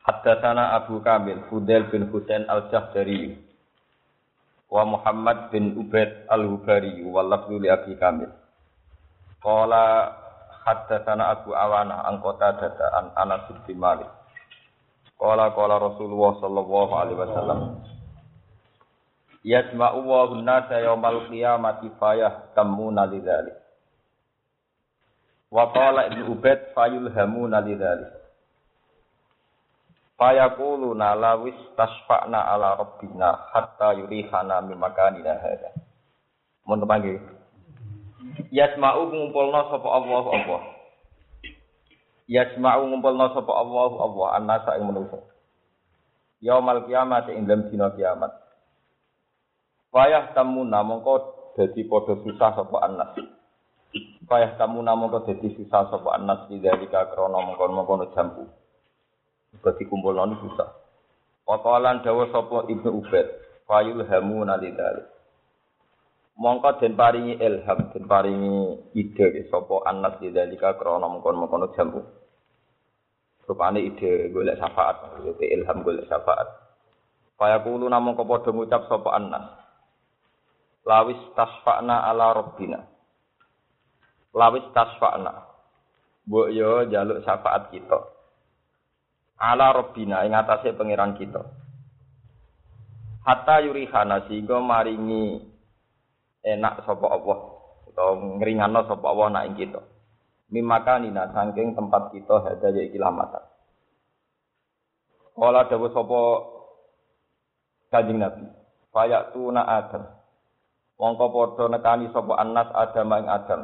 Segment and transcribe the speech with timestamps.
[0.00, 3.36] Haddatsana Abu Kamil Fudail bin Husain Al-Jahdari
[4.70, 8.32] wa Muhammad bin Ubaid Al-Hubari wa lafzu li Abi Kamil.
[9.44, 10.14] Qala
[10.64, 14.08] haddatsana Abu Awana an Qatadah an Anas bin Malik.
[15.20, 17.60] Qala qala Rasulullah sallallahu alaihi wasallam
[19.40, 23.56] Yasma'u wa nasa yaumal qiyamati fayah tamuna lidzalik.
[25.48, 28.19] Wa qala Ibnu Ubaid fayulhamuna lidzalik.
[30.20, 35.72] Fayaquluna lawis tasfa'na ala rabbina hatta yurihana min makanina hadza.
[36.68, 37.24] Mun panggil.
[38.52, 40.62] Yasma'u ngumpulna sapa Allah Allah.
[42.28, 45.24] Yasma'u ngumpulna sapa Allah Allah annasa ing manusa.
[46.44, 48.36] Yaumal kiamat ing dalem dina kiamat.
[49.88, 51.14] Fayah tamuna mongko
[51.56, 53.16] dadi padha susah sapa annas.
[54.28, 58.59] Fayah tamuna mongko dadi susah sapa annas dari krana mongkon-mongkon jambu.
[59.50, 60.70] Uga dikumpul noni susah.
[61.42, 63.26] Wakalan dawa sapa Ibnu Ubaid,
[63.66, 65.10] fayul hamu nalidalik.
[66.38, 72.00] Mongko den paringi ilham, den paringi ide sapa anas lidalika krana mengkon-mengkono jamu.
[73.50, 76.46] Rupane ide golek syafaat, itu ilham golek syafaat.
[77.34, 79.58] Kaya kulo namung padha ngucap sapa anas.
[80.86, 82.86] Lawis tasfa'na ala rabbina.
[84.30, 85.50] Lawis tasfa'na.
[86.30, 88.19] Mbok yo jaluk syafaat kita
[89.40, 91.40] ala robbina ing atase pangeran kita.
[93.24, 95.40] Hatta yurihana sehingga maringi
[96.44, 97.38] enak sapa Allah
[97.88, 99.80] utawa ngringano sapa Allah nak ing kita.
[100.52, 103.44] Mimakanina saking tempat kita hada ya kilamatan.
[105.32, 106.20] Kala dawa sapa
[107.90, 108.46] Kanjeng Nabi,
[108.94, 110.04] fayatuna Adam.
[111.00, 113.62] Wongko padha nekani sapa Anas Adam ing Adam.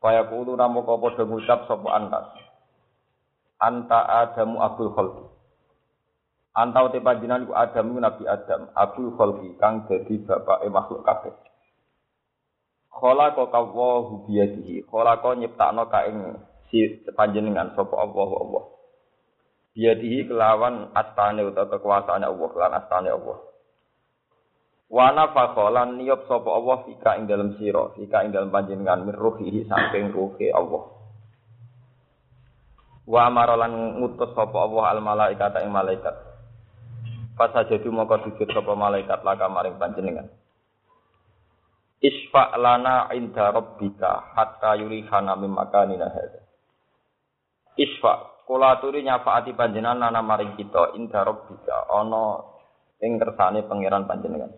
[0.00, 2.49] Kaya kulo namung padha ngucap sapa Anas
[3.60, 5.24] anta adamu abul khalqi.
[6.56, 11.36] Anta uti panjenengan iku adam nabi adam abul khalqi kang dadi bapake makhluk kabeh.
[12.90, 14.84] Khalaqa kawahu biyadihi.
[14.90, 18.64] Khalaqa nyiptakno ka ing si panjenengan sapa Allah Allah.
[19.72, 23.38] Biyadihi kelawan astane utawa kekuasaane Allah lan astane Allah.
[24.90, 29.70] Wana fakholan niyop sapa Allah fika ing dalam sira, fika ing dalam panjenengan min ruhihi
[29.70, 30.99] saking ruhi Allah.
[33.10, 36.14] Wa amara lan ngutus sapa Allah al malaikat ing malaikat.
[37.34, 40.30] Pas aja moko sujud sapa malaikat laka maring panjenengan.
[41.98, 46.38] Isfa lana inda rabbika hatta yurihana mim makanina hadza.
[47.74, 52.46] Isfa kula aturi nyafaati panjenengan nana maring kita inda rabbika ana
[53.02, 54.54] ing kersane pangeran panjenengan.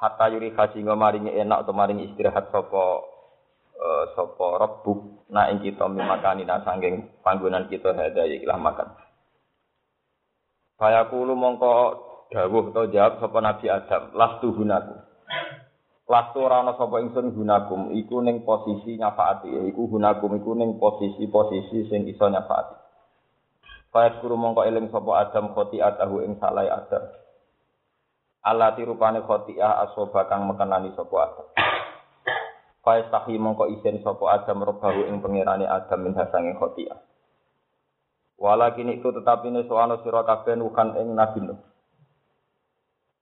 [0.00, 3.11] Hatta yuri sehingga maringi enak atau maringi istirahat sapa
[3.78, 8.88] uh, sapa rabbuk na ing kita mimakani na sanging panggonan kita hada ikilah makan.
[10.76, 11.72] Kaya kulo mongko
[12.34, 14.96] dawuh atau jawab sapa Nabi Adam, lastu gunaku.
[16.10, 21.86] Lastu ora ana sapa ingsun gunakum, iku ning posisi nyafaati, iku gunakum iku ning posisi-posisi
[21.86, 22.76] sing iso nyafaati.
[23.92, 27.04] Kaya kulo mongko eling sapa Adam khotiatahu ing salai Adam.
[28.42, 31.46] Allah tirupane khotiah asoba kang mekenani sapa Adam.
[32.82, 36.98] Faiz tahi mongko isen sopo Adam robahu ing pengirane Adam min hasange khotiah.
[38.42, 41.62] Walakin itu tetapi ini soano sira kabeh nukan ing Nabi Nuh.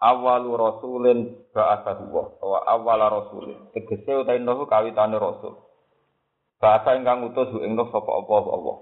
[0.00, 2.04] Awalu rasulin ba'athahu
[2.40, 3.68] wa awala rasulin.
[3.76, 5.60] Tegese utahe Nuh kawitane rasul.
[6.56, 8.76] Bahasa ingkang utus ing Nuh sapa Allah Allah.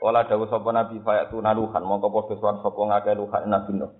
[0.00, 3.92] Wala dawuh sapa Nabi fayatu naluhan mongko padha sowan sapa ngakeh luhan Nabi Nuh.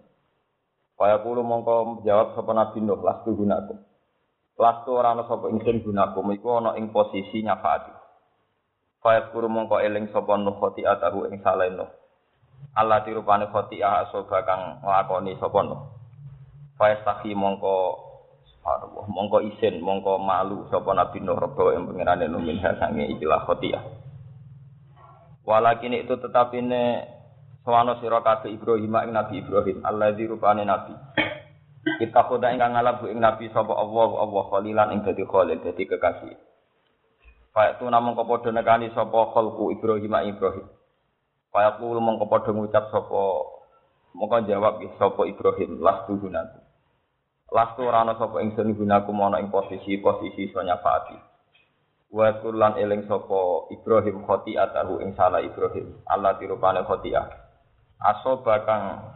[0.96, 3.76] Fayaqulu mongko jawab sapa Nabi Nuh lastu gunakum.
[4.56, 7.93] Lastu ora ana sapa ingsun gunakum iku ana ing posisi nyafaati.
[9.05, 11.88] Fayat kuru mongko eling sapa nuh khoti atahu ing saleh nuh.
[12.73, 14.08] Allah tirupane khoti ah
[14.49, 15.81] kang nglakoni sapa nuh.
[16.81, 17.76] Fayat tahi mongko
[18.49, 23.44] subhanallah mongko isin mongko malu sapa nabi nuh rebo ing pangerane nuh min sange ikilah
[23.44, 23.76] khoti
[25.47, 26.85] Walakin itu tetapi ne
[27.67, 30.94] Sawano sira kabeh Ibrahim ing Nabi Ibrahim, Allah rupane nabi.
[31.87, 36.35] Kita khoda ingkang ngalap ing Nabi sapa Allah Allah khalilan ing dadi khalil dadi kekasih.
[37.55, 40.67] Fa itu namung padha nekani sapa khalqu Ibrahim Ibrahim.
[41.55, 43.23] Fayaqul mongko padha ngucap sapa
[44.19, 46.59] mongko jawab sapa Ibrahim lastu gunaku.
[47.55, 51.17] Lastu ora ana sapa ingsun gunaku ana ing posisi-posisi iso nyafaati.
[52.11, 56.03] Wa kulan eling sapa Ibrahim khoti atahu ing salah Ibrahim.
[56.11, 57.31] Allah tirupane khotiah.
[58.03, 59.06] Aso bakang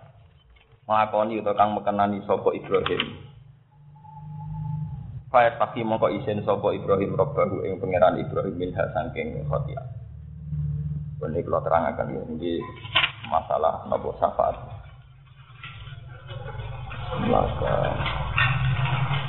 [0.90, 3.02] ngakoni utawa kang mekenani sapa Ibrahim.
[5.30, 9.86] Faya taki mongko isin sapa Ibrahim robbahu ing pangeran Ibrahim minha saking khotiah.
[11.22, 12.58] Ini kalau terangkan ini
[13.30, 14.56] masalah nopo syafaat.
[17.30, 17.76] Maka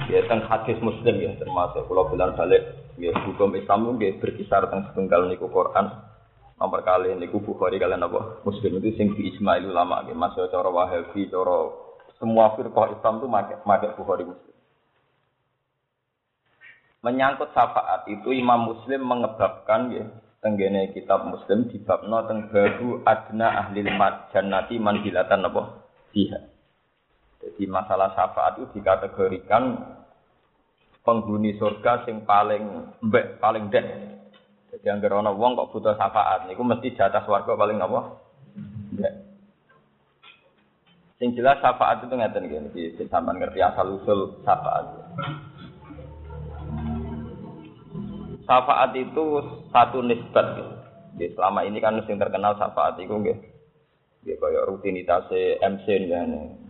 [0.09, 4.89] ya tentang hadis muslim ya termasuk kalau bilang balik ya hukum Islam itu berkisar tentang
[4.89, 5.93] setunggal niku Quran
[6.61, 8.45] nomor kali niku Bukhari kalian apa?
[8.45, 8.77] Muslim.
[8.77, 11.73] Itu sing di Ismail ulama ya masuk cara Wahabi cara
[12.21, 14.53] semua firqah Islam itu make make Bukhari muslim.
[17.01, 20.05] Menyangkut syafaat itu Imam Muslim mengebabkan ya
[20.37, 23.81] tenggene kitab Muslim di babno teng babu adna ahli
[24.29, 25.81] jannati manzilatan apa?
[26.13, 26.45] Dia.
[27.41, 29.81] Jadi masalah syafaat itu dikategorikan
[31.01, 34.20] penghuni surga sing paling mbek paling dek.
[34.81, 38.17] Jadi yang ana wong kok butuh syafaat niku mesti jatah swarga paling apa?
[38.97, 39.13] Mbek.
[41.21, 44.89] Sing jelas syafaat itu ngeten iki, sampean ngerti asal usul syafaat.
[48.51, 49.25] syafaat itu
[49.71, 50.73] satu nisbat gitu.
[51.39, 53.37] Selama ini kan yang terkenal syafaat itu nggih.
[54.21, 55.25] Ya kaya rutinitas
[55.61, 56.21] MC ya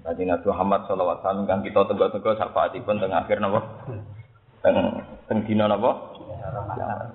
[0.08, 3.60] Nabi Nabi Muhammad wasallam kan kita tegas-tegas syafaatipun teng akhir napa?
[4.63, 4.75] Teng
[5.28, 6.11] teng dina napa?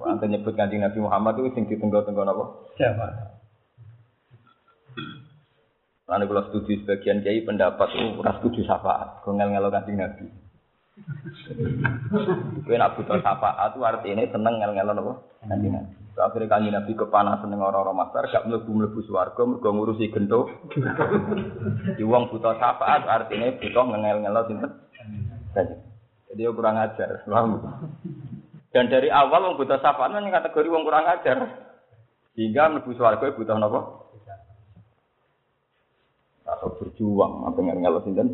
[0.07, 2.45] Ante nyebut kanjeng Nabi Muhammad itu sing ditenggo-tenggo napa?
[2.81, 3.15] Syafaat.
[6.07, 10.27] Lalu kalau studi sebagian kiai pendapat itu ora setuju syafaat, ngel ngelo kanjeng Nabi.
[12.63, 15.13] Kowe nak butuh syafaat itu artinya seneng ngel-ngelon apa?
[15.51, 15.95] Kanjeng Nabi.
[16.17, 20.49] Akhirnya kanjeng Nabi kepanasan dengan orang-orang masar, gak mlebu-mlebu swarga mergo ngurusi gento.
[21.99, 24.71] Di wong butuh syafaat artinya butuh ngel-ngelon sinten?
[26.31, 27.61] Jadi kurang ajar, paham?
[28.77, 31.65] Dan dari awal wong butuh syafaat kan kategori wong kurang ajar.
[32.37, 34.05] Sehingga mlebu swarga butuh napa?
[36.45, 38.29] Atau berjuang apa ngel-ngelon sinten?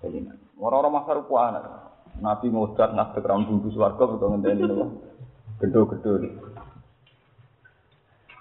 [0.00, 1.64] Kanjeng Orang-orang makar anak.
[2.24, 4.84] Nabi ngodat ngadeg ram bungkus warga betul ngenteni nopo.
[5.60, 6.12] Gedo-gedo.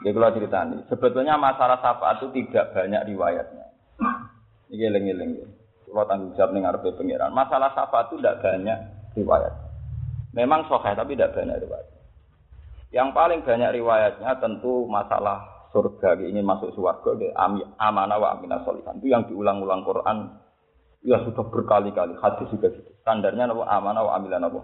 [0.07, 3.65] Ya kalau ceritani, sebetulnya masalah syafaat itu tidak banyak riwayatnya.
[4.71, 5.47] Ini eling-eling ya.
[5.83, 7.35] Kalau tanggung jawab ngarepe pengiran.
[7.35, 8.79] Masalah syafaat itu tidak banyak
[9.19, 9.68] riwayat.
[10.33, 11.87] Memang sahih tapi tidak banyak riwayat.
[12.89, 17.37] Yang paling banyak riwayatnya tentu masalah surga ingin masuk surga
[17.77, 20.41] amanah wa aminah solihan itu yang diulang-ulang Quran
[20.99, 22.91] Ya sudah berkali-kali hadis juga gitu.
[23.07, 24.61] Standarnya apa amanah wa amilan apa.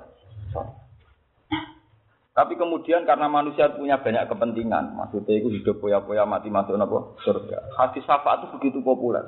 [2.35, 7.71] Tapi kemudian karena manusia punya banyak kepentingan, maksudnya itu hidup poya-poya mati masuk apa surga.
[7.79, 9.23] Hadis syafaat itu begitu populer.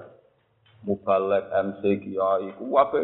[0.84, 3.00] Mubalek, MC, Kiai, wabe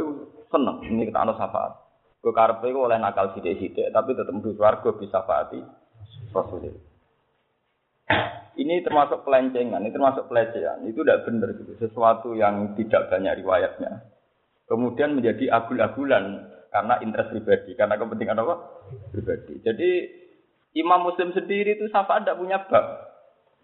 [0.51, 0.83] seneng.
[0.83, 1.82] Ini kita anu syafaat.
[2.24, 5.60] Kekarpe itu oleh nakal sidik-sidik, tapi tetap di warga bisa faati
[6.31, 6.94] Rasulullah.
[8.54, 10.86] Ini termasuk pelencengan, ini termasuk pelecehan.
[10.86, 11.74] Itu tidak benar gitu.
[11.81, 14.08] Sesuatu yang tidak banyak riwayatnya.
[14.70, 18.56] Kemudian menjadi agul-agulan karena interest pribadi, karena kepentingan apa?
[19.10, 19.60] Pribadi.
[19.66, 19.90] Jadi
[20.78, 22.86] Imam Muslim sendiri itu syafaat tidak punya bab.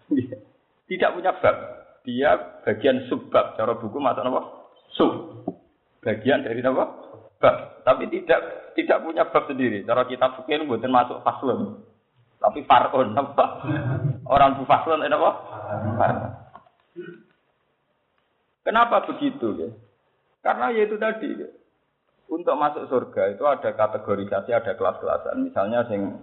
[0.89, 1.57] tidak punya bab.
[2.03, 2.29] Dia
[2.65, 3.61] bagian subbab.
[3.61, 4.41] Cara buku masuk apa?
[4.97, 5.13] Sub.
[6.01, 6.85] Bagian dari apa?
[7.39, 7.87] Bab.
[7.87, 9.87] Tapi tidak tidak punya bab sendiri.
[9.87, 11.87] Cara kita fikir bukan masuk faslun.
[12.39, 13.45] Tapi farun apa?
[14.33, 15.31] Orang bufaslon apa?
[18.63, 19.69] Kenapa begitu ya?
[20.43, 21.49] Karena ya itu tadi ya.
[22.29, 25.49] Untuk masuk surga itu ada kategorisasi, ada kelas-kelasan.
[25.49, 26.13] Misalnya sing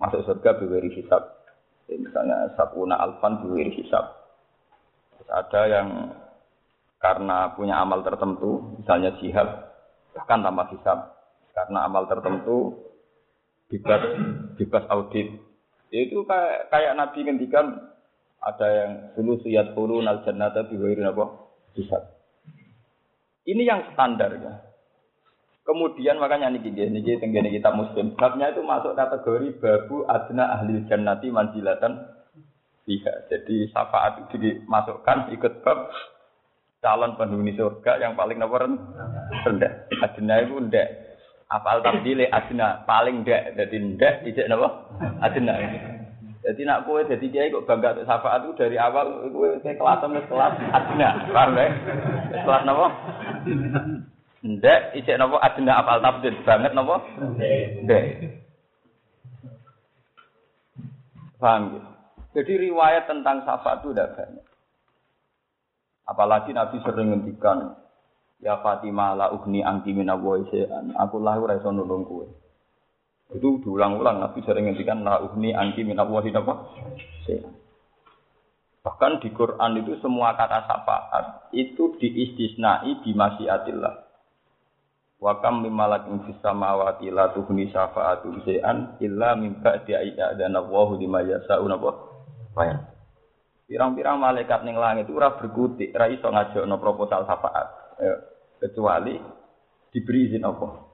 [0.00, 1.44] masuk surga beri hisab.
[1.90, 4.16] Misalnya sabuna alfan beri hisab.
[5.14, 5.88] Terus ada yang
[7.00, 9.69] karena punya amal tertentu, misalnya jihad,
[10.14, 10.98] bahkan tanpa hisab.
[11.54, 12.88] Karena amal tertentu
[13.70, 14.02] bebas
[14.58, 15.38] bebas audit.
[15.90, 17.90] Itu kayak kayak Nabi ngendikan
[18.40, 21.24] ada yang dulu suyat pulu nal jannata biwairin apa?
[21.76, 21.98] Bisa.
[23.44, 24.70] Ini yang standar ya.
[25.66, 28.16] Kemudian makanya niki niki niki tenggene kita muslim.
[28.16, 32.00] Babnya itu masuk kategori babu adna ahli jannati manjilatan
[32.88, 33.12] tiga.
[33.30, 35.92] Jadi syafaat dimasukkan ikut bab
[36.80, 38.64] calon penghuni surga yang paling nomor
[39.44, 39.72] rendah.
[40.00, 40.88] Adna itu rendah
[41.50, 44.86] apal tabdile adna paling ndak dadi ndak ijek napa
[45.18, 45.58] adna
[46.40, 50.00] jadi nak kowe dadi kiai kok bangga mek syafaat itu dari awal kowe ke kelas
[50.08, 51.66] mes kelas adna paham ya?
[52.46, 52.86] Kelas napa
[54.46, 56.34] ndak ijek napa adna apal tabdil.
[56.46, 56.96] Banget napa
[57.82, 58.04] ndak
[61.42, 61.80] paham ya?
[62.30, 64.46] Jadi riwayat tentang syafaat itu tidak banyak.
[66.10, 67.78] Apalagi Nabi sering ngendikan,
[68.42, 69.62] Ya Fatimah la ugni
[69.94, 70.90] minawoy se'an.
[70.98, 72.26] Aku lah ora nulung kowe.
[73.30, 76.54] Itu diulang-ulang Nabi sering ngendikan la ugni angki minawoy apa?
[77.30, 77.60] Se'an.
[78.80, 83.94] Bahkan di Quran itu semua kata syafaat itu diistisnai di masyiatillah.
[85.20, 90.96] Wa kam mim malakin fis samawati la tuhni syafa'atu syai'an illa min ba'di ayyadana Allahu
[90.96, 91.92] lima yasa'u napa?
[92.56, 92.89] Bayan.
[93.70, 97.66] Pirang-pirang malaikat ning langit itu ora berkutik, ora iso ngajakno proposal syafaat.
[98.02, 98.14] Ya,
[98.58, 99.14] kecuali
[99.94, 100.90] diberi izin apa?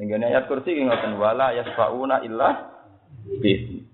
[0.00, 2.72] Ning ayat kursi ki ngoten wala yasfauna illa
[3.36, 3.84] bi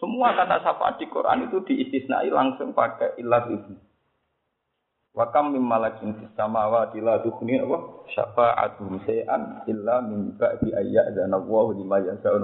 [0.00, 3.76] semua kata syafaat di Quran itu diistisnai langsung pakai ilah itu.
[5.12, 11.36] Wa kam mim malakin fis samawati la tughni wa syafa'atuhum shay'an illa min ba'di ayya'zana
[11.36, 12.40] Allahu lima yasha'u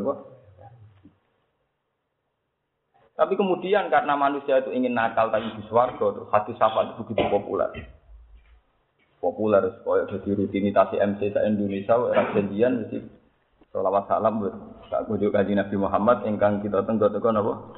[3.16, 7.73] tapi kemudian karena manusia itu ingin nakal tadi di terus hati syafaat itu begitu populer.
[9.16, 13.00] Populer, supaya jadi rutinitas MC se Indonesia, era janjian, mesti
[13.76, 14.56] Salawat salam buat
[14.88, 17.76] tak kujuk kaji Nabi Muhammad ingkang kita tenggo tenggo napa?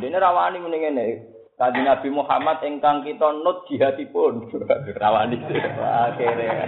[0.00, 1.06] Ini rawani mending ini
[1.60, 4.48] Kaji Nabi Muhammad ingkang kita nut jihadipun
[5.04, 5.36] rawani.
[5.84, 6.64] Akhirnya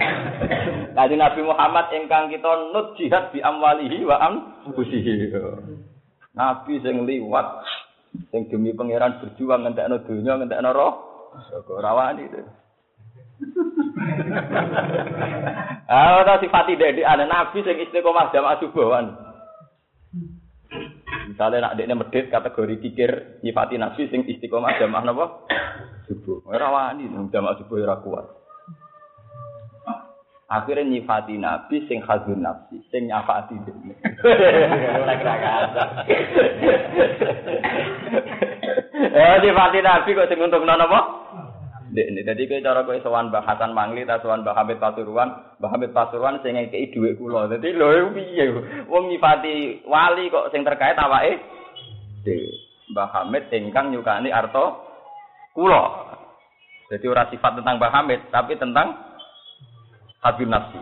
[0.93, 4.33] Kaji Nabi Muhammad ingkang kita nut jihad bi amwalihi wa am
[4.77, 5.33] busihi.
[6.37, 7.65] Nabi sing liwat
[8.11, 10.93] sing demi pangeran berjuang ngentekno donya ngentekno roh.
[11.67, 12.41] Rawani itu.
[15.91, 19.11] Ah, ora sifati dek ana nabi sing istiqomah jamaah subuhan.
[21.27, 23.11] Misalnya nak dekne medit kategori kikir
[23.43, 25.25] nyifati nabi sing istiqomah jamaah napa?
[26.07, 26.47] Subuh.
[26.47, 28.23] Ora wani jamaah subuh ora kuat.
[30.51, 33.95] Akhirnya nyifati nabi sing khazun nafsi, sing nyafati kira-kira.
[39.21, 41.21] Eh, nyifati nabi kok sing untung napa?
[41.91, 45.91] Dek, jadi kayak cara kau sowan bahasan mangli, ta sowan Mbah Hamid Pasuruan, Mbah Hamid
[45.91, 47.51] Pasuruan sing ngekei dhuwit kula.
[47.51, 48.47] Dadi lho piye
[48.87, 51.43] wong nyifati wali kok sing terkait awake
[52.23, 52.47] dhewe.
[52.95, 54.79] Mbah Hamid ingkang nyukani arto
[55.51, 56.15] kula.
[56.89, 58.95] Jadi ora sifat tentang Mbah Hamid, tapi tentang
[60.23, 60.79] Habib nafsi.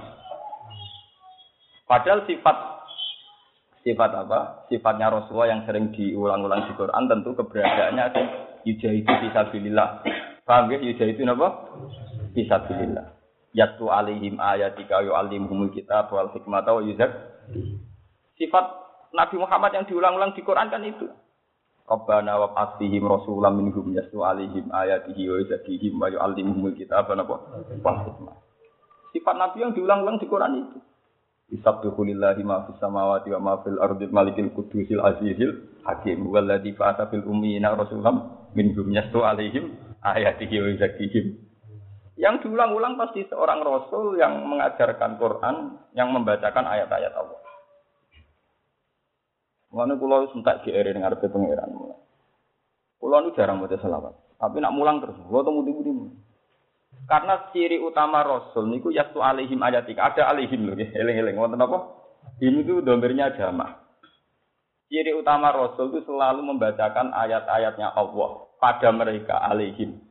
[1.89, 2.78] Padahal sifat
[3.83, 4.65] sifat apa?
[4.67, 8.05] Sifatnya Rasulullah yang sering diulang-ulang di Quran tentu keberadaannya
[8.67, 10.03] yujahidu fisabilillah
[10.49, 10.81] Paham ya?
[10.81, 11.47] Itu apa?
[12.33, 13.13] Bisa bilillah.
[13.53, 17.13] Yatu alihim ayatika yu'allimuhumul kitab wal hikmata wa yuzak.
[18.33, 18.65] Sifat
[19.13, 21.05] Nabi Muhammad yang diulang-ulang di Quran kan itu.
[21.85, 27.45] Rabbana wa fasihim rasulam minhum yasu alihim ayatihi wa yuzakihim wa yu'allimuhumul kitab wa
[27.77, 28.37] hikmah.
[29.13, 30.77] Sifat Nabi yang diulang-ulang di Quran itu.
[31.49, 37.09] Isabbihu lillahi ma fis samawati wa ma fil ardi malikil qudusil azizil hakim walladzi fa'ata
[37.09, 39.73] fil ummiyina rasulam minhum yasu alihim
[40.05, 41.25] ayatihi wa zakihim.
[42.19, 47.39] Yang diulang-ulang pasti seorang rasul yang mengajarkan Quran, yang membacakan ayat-ayat Allah.
[49.71, 51.69] Mana kulo sentak GR dengan arti pangeran.
[52.99, 55.15] Kulo nu jarang baca selawat, tapi nak mulang terus.
[55.15, 55.93] Kulo temu di budi.
[57.07, 60.11] Karena ciri utama Rasul niku yastu alihim ayatika.
[60.11, 61.37] Ada alihim loh, eling-eling.
[61.39, 61.95] Wonten apa?
[62.43, 63.79] Ini tuh domirnya jamaah.
[64.89, 70.01] Ciri utama Rasul itu selalu membacakan ayat-ayatnya Allah pada mereka alihim.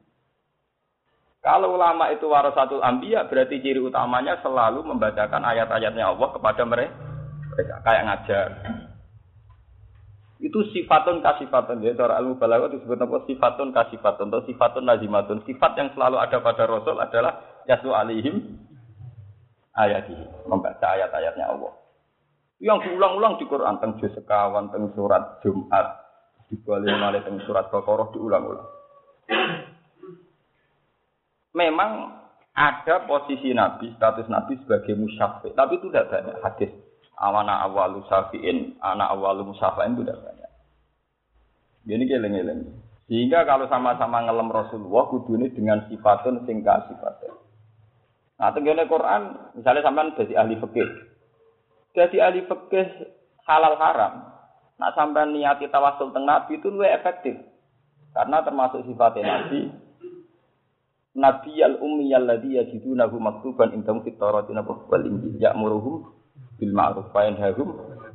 [1.43, 6.95] Kalau ulama itu warasatul ambiyah berarti ciri utamanya selalu membacakan ayat-ayatnya Allah kepada mereka.
[7.83, 8.49] Kayak ngajar.
[10.39, 11.83] Itu sifatun kasifatun.
[11.83, 13.27] Ya, cara ilmu balaghah disebut apa?
[13.27, 15.43] Sifatun kasifatun atau sifatun nazimatun.
[15.43, 18.63] Sifat yang selalu ada pada Rasul adalah yasu alihim
[19.75, 20.47] ayatihi.
[20.47, 21.75] Membaca ayat-ayatnya Allah.
[22.63, 25.87] Yang diulang-ulang di Quran juz sekawan, tentang surat Jumat,
[26.51, 28.71] dibalik malih teng surat Baqarah diulang-ulang.
[31.55, 31.91] Memang
[32.55, 36.73] ada posisi Nabi, status Nabi sebagai musyafi, tapi itu tidak banyak hadis.
[37.19, 40.53] Awana awalu safiin, anak awalu musafain itu tidak banyak.
[41.91, 42.61] Ini geleng-geleng.
[43.11, 47.35] Sehingga kalau sama-sama ngelem Rasulullah, ini dengan sifatun singka sifatun.
[48.39, 50.89] Nah, tenggene Quran, misalnya sampean dari ahli fikih.
[51.99, 52.87] Jadi ahli fikih
[53.49, 54.39] halal haram,
[54.79, 57.35] Nak sampai niati tawasul teng Nabi itu lebih efektif.
[58.15, 59.75] Karena termasuk sifatnya Nabi.
[61.19, 66.15] Nabi al ummi alladhi yajidunahu maktuban indahum fit Taurati nabuh wal injil ya'muruhum
[66.59, 67.69] bil ma'ruf wa yanhahum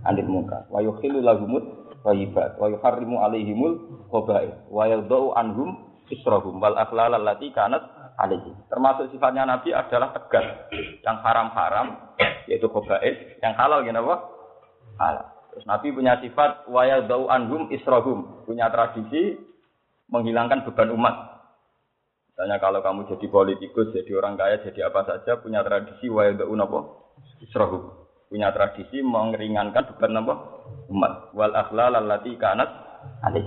[0.03, 1.63] 'anil munkar wa yukhillu lahumut
[2.03, 5.69] thayyibat wa yuharrimu 'alaihimul khaba'ith wa yadha'u anhum
[6.11, 7.81] israhum wal akhlal allati kanat
[8.19, 8.53] alaihi.
[8.69, 10.69] Termasuk sifatnya Nabi adalah tegas.
[11.01, 11.87] Yang haram-haram
[12.45, 14.15] yaitu khaba'ith, yang halal gimana apa?
[14.99, 15.25] Halal.
[15.53, 19.37] Terus Nabi punya sifat wayadau anhum isrohum, punya tradisi
[20.09, 21.15] menghilangkan beban umat.
[22.33, 26.79] Misalnya kalau kamu jadi politikus, jadi orang kaya, jadi apa saja, punya tradisi wayadau apa?
[27.45, 28.02] Isrohum.
[28.33, 30.33] Punya tradisi mengeringankan beban apa?
[30.89, 31.29] Umat.
[31.37, 32.65] Wal akhlal allati kanat
[33.21, 33.45] alih.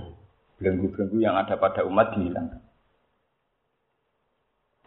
[0.63, 2.63] Belenggu-belenggu yang ada pada umat dihilangkan.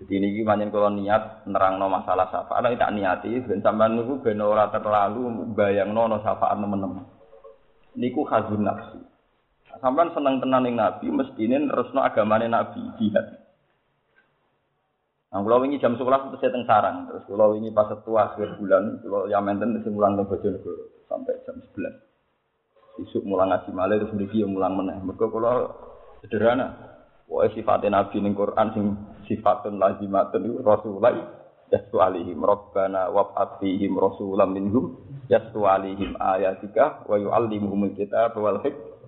[0.01, 4.25] Jadi ini gimana kalau niat nerang no masalah syafaat, tapi tak niati, dan sampai nunggu
[4.25, 7.05] ben ora terlalu bayang no syafaat teman-teman.
[7.93, 9.05] Niku khazun nafsi.
[9.85, 13.40] Sampai seneng tenan yang nabi, mesti ini resno agamane nabi jihad.
[15.31, 18.99] Nah, kalau ini jam sekolah itu saya sarang, terus kalau ini pas satu akhir bulan,
[18.99, 21.95] kalau yang menten itu mulang ke Bojonegoro sampai jam sebelas.
[22.99, 24.99] Isuk mulang ngaji malah terus mriki yang mulang meneh.
[24.99, 25.71] Mergo kalau
[26.19, 26.91] sederhana,
[27.31, 28.87] Wah sifatnya Nabi ning Quran sing
[29.31, 31.15] sifatun lazimatun itu Rasulullah
[31.71, 34.99] yastu alihim rabbana wab'at fihim rasulam minhum
[35.31, 38.99] yastu alihim ayatika wa yu'allimuhumul kitab wal hikmah.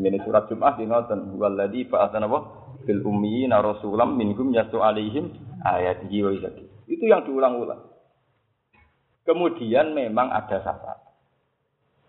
[0.00, 5.32] Ini surat Jum'ah di ngoten waladhi ba'atsana wa fil ummiyina rasulam minhum yastu alihim
[5.64, 6.32] ayatihi wa
[6.88, 7.90] Itu yang diulang-ulang.
[9.24, 10.98] Kemudian memang ada syafaat.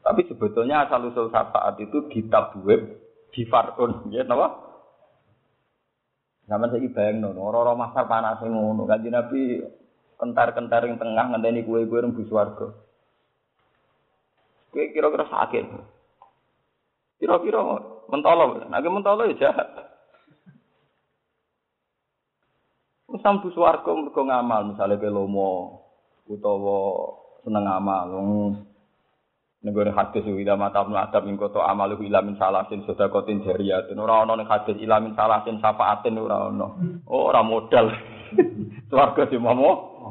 [0.01, 2.97] Tapi sebetulnya asal usul syafaat itu di tab web,
[3.29, 4.71] di farun, ya, kenapa?
[6.49, 9.61] Sama saya bayang nono, orang-orang masar panas ngono, kan Nabi
[10.17, 12.73] kentar-kentar yang tengah ngenteni kue-kue rembu swarga.
[14.73, 15.65] Kue kira-kira sakit.
[17.21, 17.61] Kira-kira
[18.09, 19.90] mentolo, lagi mentolo ya jahat.
[23.11, 25.83] Usam bu swarga mergo ngamal, misalnya ke lomo,
[26.31, 27.11] utawa
[27.43, 28.07] seneng ngamal,
[29.61, 34.25] Negara hadis ila mata ibnu adam ing koto amalu ila min salasin sedakotin jariyatun ora
[34.25, 36.49] ana ning hadis ila min salasin syafaatin ora.
[37.05, 37.93] Oh ora modal.
[38.89, 40.01] Swarga di momo.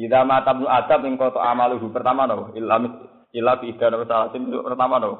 [0.00, 2.80] Ila mata ibnu adam ing koto amalu pertama no ila
[3.28, 5.12] ila bi idana salasin pertama no.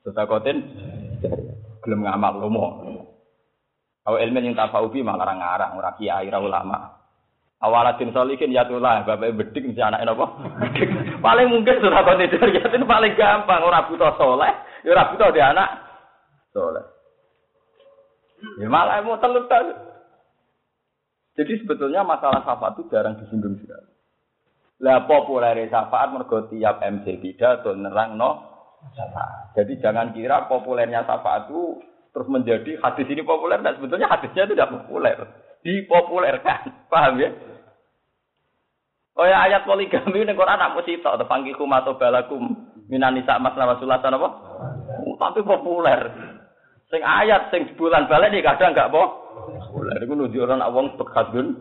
[0.00, 0.56] Sedakotin
[1.20, 1.84] jariyatun.
[1.84, 2.66] Gelem ngamal lomo.
[4.08, 6.96] Aw ilmu yang tafaubi malah ngarang ora kiai ora ulama.
[7.58, 10.26] Awaladin solikin ya tulah, bapak bedik mesti anak apa?
[11.26, 13.66] paling mungkin surah kontidur ya paling gampang.
[13.66, 14.54] Orang butuh soleh,
[14.86, 15.68] ya orang butuh dia anak
[16.54, 16.86] soleh.
[18.62, 19.50] Ya malah mau telur
[21.34, 23.90] Jadi sebetulnya masalah syafaat itu jarang disinggung sekali.
[24.78, 28.30] Lah populer syafaat mergo tiap MC pidato nerang no
[28.94, 29.58] syafaat.
[29.58, 31.82] Jadi jangan kira populernya syafaat itu
[32.18, 35.14] terus menjadi hadis ini populer dan sebetulnya hadisnya itu tidak populer
[35.62, 36.66] dipopulerkan.
[36.90, 37.30] Paham ya?
[39.14, 42.54] Oh ya ayat poligami ning Quran nak mesti tok tepangki kumato balakum
[42.90, 44.28] minan nisa mas nama sulatan apa?
[45.06, 46.10] Oh, tapi populer.
[46.90, 49.30] Sing ayat sing bulan balik nih kadang enggak po.
[49.70, 51.54] Populer iku nunjuk orang awong bekadun.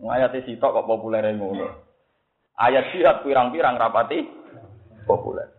[0.00, 1.68] Ayat sitok kok populer ngono.
[2.56, 4.24] Ayat jihad pirang-pirang rapati
[5.04, 5.52] populer.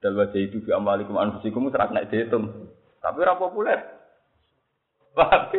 [0.00, 2.72] Dal wajah itu bi amalikum anfusikum serak nek dihitung.
[3.00, 3.80] Tapi ora populer.
[5.16, 5.50] Paham?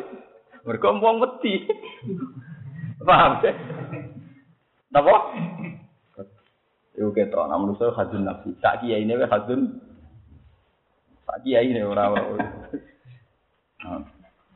[0.63, 1.65] Mergo wong wedi.
[3.01, 3.41] Paham?
[4.93, 5.15] Napa?
[6.91, 8.54] Iku ketok, namun saya hadun nafsi.
[8.62, 9.82] Tak kiai ini hadun.
[11.25, 12.13] Tak kiai ini ora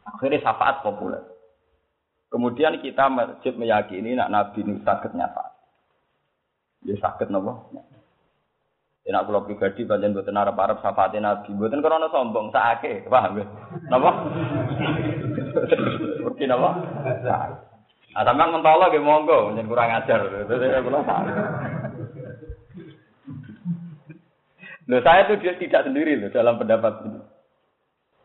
[0.05, 1.23] Akhirnya syafaat populer.
[2.29, 5.53] Kemudian kita masjid meyakini nak Nabi ini sakit nyafaat.
[6.85, 7.73] Dia sakit nopo.
[9.05, 11.53] Ya nak kula pribadi pancen mboten arep-arep syafaate Nabi.
[11.53, 13.45] Mboten krana sombong, sakake, paham ya?
[13.93, 14.09] Napa?
[16.25, 16.69] Mesti napa?
[18.17, 20.25] Ah sampean mentolo nggih monggo, nyen kurang ajar.
[20.49, 21.05] Kula
[25.05, 27.21] saya itu dia tidak sendiri loh dalam pendapat ini.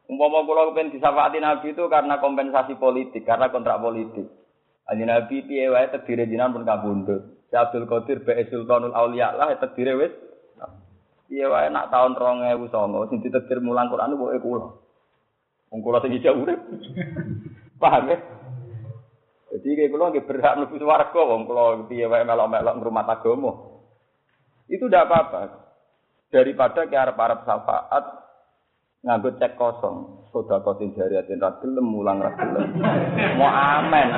[0.09, 4.33] Umpama kula kepen disafaati Nabi itu karena kompensasi politik, karena kontrak politik.
[4.89, 7.45] Aja Nabi piye wae terdiri jinan pun kabundut.
[7.53, 10.30] Si Abdul Qadir Bae Sultanul Auliya lah terdiri wis.
[11.31, 12.75] Piye wae nak tahun 2009
[13.07, 14.67] sing ditetir mulang Quran pokoke kula.
[15.71, 16.59] Wong kula sing ijak urip.
[17.83, 18.19] Paham ya?
[19.55, 23.53] Jadi kayak kulo nggak berhak mlebu swarga wong kulo piye wae melok-melok ngrumat agama.
[24.67, 25.71] Itu tidak apa-apa.
[26.35, 28.05] Daripada ke arep-arep syafaat
[29.07, 30.27] nganggo cek kosong.
[30.35, 32.75] Soda kotin jariatin ra gelem mulang ra gelem.
[33.39, 34.09] Mau amen.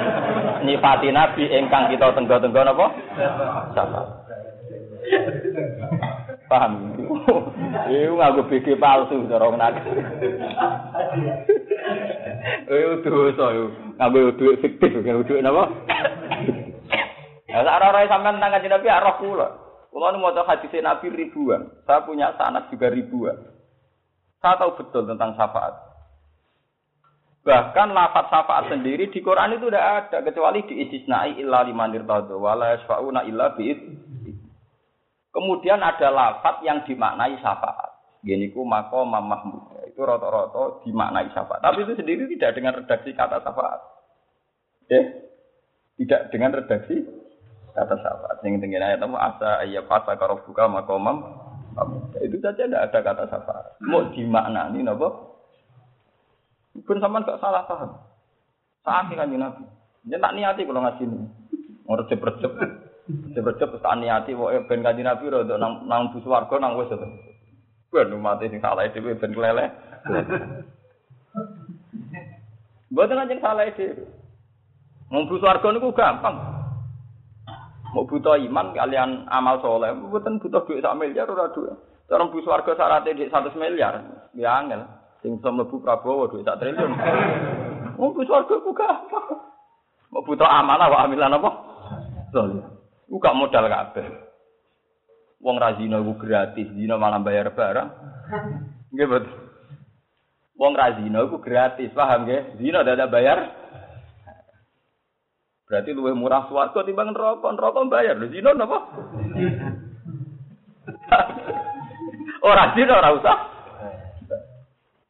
[0.64, 2.86] Nyifati nabi ingkang kita tenggo-tenggo napa?
[3.76, 4.08] Syafaat.
[6.52, 6.91] Paham?
[7.92, 9.74] Iku nganggo BG palsu cara nak.
[12.68, 13.64] Eh dosa yo.
[13.98, 15.70] Nganggo duit fiktif, nganggo duit napa?
[17.52, 19.48] Ya sak ora sampean nang kanjeng Nabi arah kula.
[19.92, 21.68] Kula nu maca hadis Nabi ribuan.
[21.84, 23.36] Saya punya sanad juga ribuan.
[24.40, 25.92] Saya tahu betul tentang syafaat.
[27.42, 32.38] Bahkan lafaz syafaat sendiri di Quran itu tidak ada kecuali di istisnai illa limanir tadu
[32.38, 33.82] wala yasfauna illa bi'id
[35.32, 37.92] Kemudian ada lafat yang dimaknai syafaat.
[38.20, 39.72] Gini ku mako Mahmud.
[39.88, 41.64] Itu roto-roto dimaknai syafaat.
[41.64, 43.80] Tapi itu sendiri tidak dengan redaksi kata syafaat.
[44.84, 45.00] Oke?
[45.96, 47.00] Tidak dengan redaksi
[47.72, 48.44] kata syafaat.
[48.44, 51.40] Yang tinggi ayat itu asa ayat fasa karobuka makomam.
[52.20, 53.66] Itu saja tidak ada kata syafaat.
[53.80, 55.32] Mau dimaknani nopo?
[56.84, 58.00] Pun sama gak salah paham.
[58.84, 59.64] Saat kan Nabi.
[60.08, 61.20] Dia tak niati kalau ngasih ini.
[61.88, 62.52] Mau recep-recep.
[63.08, 64.30] Terus tak niati.
[64.36, 67.06] Pokoknya ben kanji Nabi rada nang, nang bus warga nang wis itu.
[67.90, 69.68] Ben mati sing salah itu ben keleleh.
[72.92, 74.06] Mboten anjing salah itu.
[75.10, 76.36] Mau bus warga niku gampang.
[77.92, 81.76] Mau butuh iman kalian amal soleh, bukan butuh duit sak miliar ora duit.
[82.08, 84.00] Cara bus warga syaratnya di 100 miliar,
[84.32, 84.80] ya angel.
[85.20, 86.96] Sing bisa mlebu Prabowo duit sak triliun.
[88.00, 89.36] Mau bus warga ku gampang.
[90.08, 91.50] Mau butuh amanah wa amilan apa?
[92.32, 92.71] Soleh.
[93.12, 94.08] Ku gak modal kabeh.
[95.44, 97.88] Wong ra zina iku gratis, zina malah bayar barang.
[98.88, 99.36] Nggih betul.
[100.56, 102.56] Wong ra zina iku gratis, paham nggih?
[102.56, 103.52] Zina dadak bayar.
[105.68, 108.16] Berarti luwih murah swarga timbang neraka, neraka bayar.
[108.16, 108.80] Lho zina napa?
[112.48, 113.38] Ora zina ora usah.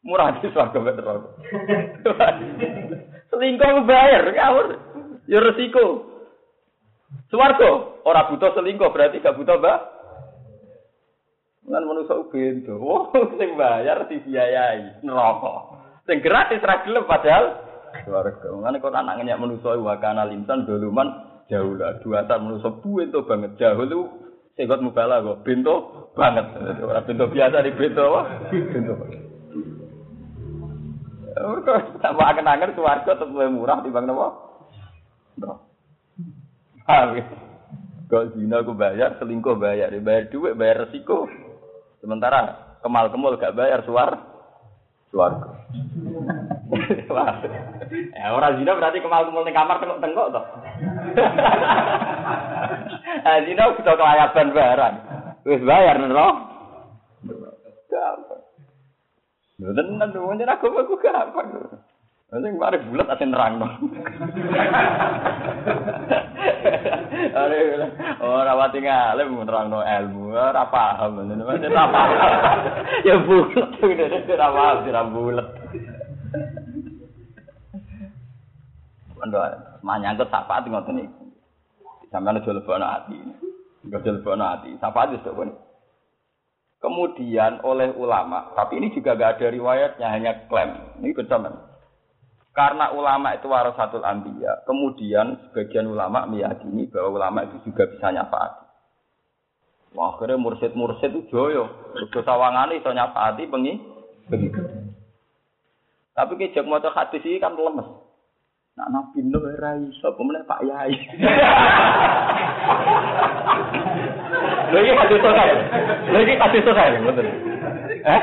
[0.03, 1.29] Murah di swarga mbek neraka.
[3.31, 4.67] Selingkuh bayar, ngawur.
[5.31, 6.12] Ya resiko.
[7.33, 9.79] Swarga ora butuh selingkuh berarti gak butuh mbak.
[11.65, 12.77] Lan manusa bento.
[12.77, 15.81] Oh, sing bayar dibiayai neraka.
[16.05, 17.45] Sing gratis ra padahal
[18.05, 18.47] swarga.
[18.53, 21.09] Ngene kok anak ngenyak manusa wa kana linsan doluman
[21.49, 21.97] jauh lah.
[22.05, 24.01] Dua tahun manusa bento banget jauh lu
[24.53, 26.53] segot mubala kok bento banget.
[26.85, 28.21] Ora bento biasa di bento apa?
[28.53, 28.93] Bento.
[31.33, 34.37] Mereka tak mau angen-angen swarga tetep luwih murah timbang napa?
[35.41, 35.72] Neraka.
[36.83, 37.23] Paham ya?
[38.11, 41.25] Kok zina aku bayar, selingkuh bayar, bayar duit, bayar resiko.
[42.03, 44.19] Sementara kemal kemul gak bayar suar,
[45.09, 45.63] suar.
[48.13, 50.45] ya orang zina berarti kemal kemul di kamar tengok tengok toh.
[53.31, 54.93] eh zina sudah kelayaban bayaran,
[55.47, 56.27] wis bayar nero.
[57.87, 58.41] Gampang.
[59.57, 61.47] Tenan jadi aku aku gampang.
[62.33, 63.77] Nanti kemarin bulat aja nerang dong.
[68.25, 72.09] Ora wati ngalim nerangno ilmu, ora paham ngene ora paham.
[73.05, 75.47] Ya bulet ngene ora paham ora bulet.
[79.21, 79.37] Ando
[79.85, 81.25] manyangkut sapa ngoten iki.
[82.09, 83.13] Sampeyan aja lebono ati.
[83.85, 84.69] Enggak aja lebono ati.
[84.81, 85.37] Sapa wis kok
[86.81, 90.75] Kemudian oleh ulama, tapi ini juga gak ada riwayatnya, hanya klaim.
[90.99, 91.71] Ini betul
[92.53, 98.63] karena ulama itu warasatul anbiya, kemudian sebagian ulama meyakini bahwa ulama itu juga bisa nyafaati.
[99.97, 101.69] Wah, akhirnya mursid-mursid itu joyo.
[101.97, 103.73] Sudah sawangan itu nyafaati pengi.
[106.13, 107.89] Tapi kejak motor hadis ini kan lemes.
[108.73, 110.93] Nak nabi nuh ora iso Pak Yai.
[114.73, 115.21] Lha iki hadis
[116.25, 117.25] iki hadis sahih, betul.
[118.01, 118.21] Eh?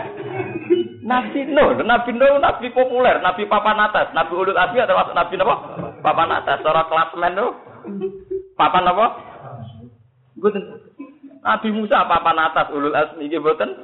[1.10, 5.56] Nabi Nuh, Nabi Nuh nabi populer, nabi papan atas, nabi ulul azmi atau nabi apa?
[6.06, 7.50] Papan atas, seorang klasmen tuh.
[8.54, 9.06] Papan apa?
[10.38, 10.62] Boten.
[11.42, 13.74] Nabi Musa papan atas ulul azmi iki boten.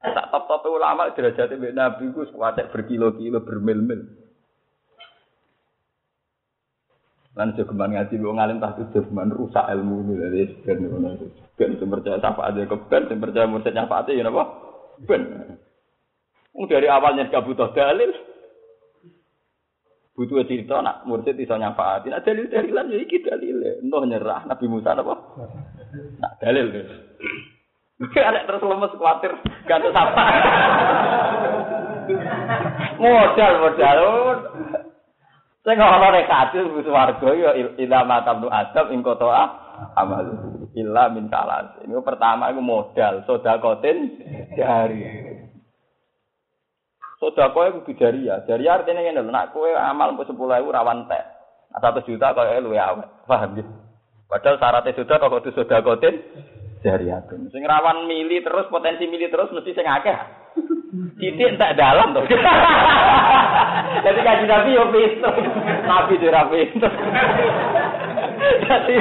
[0.00, 4.06] Tak top-top ulama derajat mbek nabi ku kuwatek berkilo-kilo bermil-mil.
[7.36, 11.20] Lan jogeman ngaji wong alim tak jogeman rusak ilmu ini dari ben ngono.
[11.58, 14.44] Ben percaya apa aja keben, percaya mursid nyafaate ya napa?
[15.04, 15.22] Ben.
[16.64, 18.08] Dari awalnya gak butuh dalil.
[20.16, 22.08] Butuh cerita nak mursid iso nyafaati.
[22.08, 23.84] Nah dalil dalilan ya iki dalil.
[23.84, 25.14] Entah nyerah Nabi Musa apa?
[26.16, 26.88] Nak dalil terus.
[28.16, 29.32] Ada terus lemes khawatir
[29.68, 30.24] ganti sapa.
[32.96, 34.00] modal modal.
[35.66, 39.28] Sing ora nek hadis wis warga ya ila matabnu adam ing kota
[40.00, 40.24] amal
[40.72, 41.76] illa min salas.
[41.84, 44.16] Ini pertama itu modal sodakotin
[44.56, 45.35] dari.
[47.16, 48.44] Itu kudu jariah.
[48.44, 51.24] Jariah artinya ngene lho, nek kowe amal mbok 10.000 rawan teh.
[51.72, 53.08] Nah, 1 juta kok luwe awet.
[53.24, 53.64] Paham ya?
[54.28, 56.14] Padahal syaratnya sudah kok kudu sodakotin
[56.84, 57.24] jariah.
[57.50, 60.18] Sing rawan mili terus potensi mili terus mesti sing akeh.
[61.20, 62.24] Titik tak dalam tuh.
[64.06, 65.34] Jadi kaji nabi yo pinter,
[65.88, 66.92] nabi juga pinter.
[68.68, 68.96] Jadi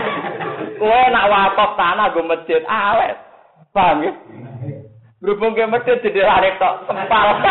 [0.80, 3.16] kowe nak wakaf tanah gue masjid awet,
[3.76, 4.12] paham ya?
[5.26, 7.42] Berhubung ke masjid jadi arek tok sempal.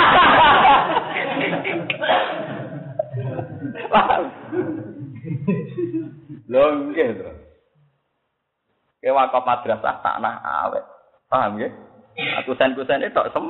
[6.47, 7.31] Lho nggih to.
[9.03, 10.87] Ke wakaf madrasah tanah awet.
[11.27, 11.67] Paham ya?
[12.47, 13.45] Aku sen-kusen itu sem.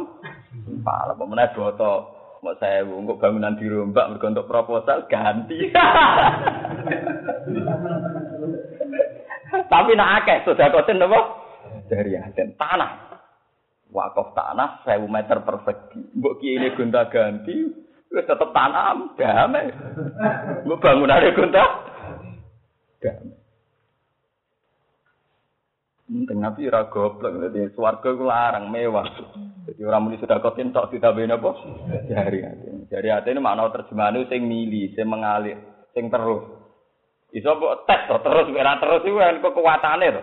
[0.81, 2.17] Pala pemenang boto.
[2.41, 5.69] Mau saya untuk bangunan di rombak, mereka untuk proposal ganti.
[9.69, 11.21] Tapi nak akeh sudah koten apa?
[11.89, 13.14] Dari aden tanah.
[13.95, 16.19] Wakaf tanah sewu meter persegi.
[16.19, 17.55] Mbok ini gonta ganti,
[18.11, 19.71] wis tetep tanam, damai.
[20.67, 21.63] Mbok bangunane gonta
[22.99, 23.39] damai.
[26.05, 29.09] Penting nabi ora goblok, dadi swarga larang mewah.
[29.65, 31.51] Jadi orang muni sudah kotin tok ditambahin apa?
[32.05, 32.67] Jari hati.
[32.93, 35.57] Jari hati ini makna terjemahan sing mili, sing mengalir,
[35.97, 36.45] sing terus.
[37.33, 40.23] Iso mbok tes terus ora terus iku kan kekuatane to.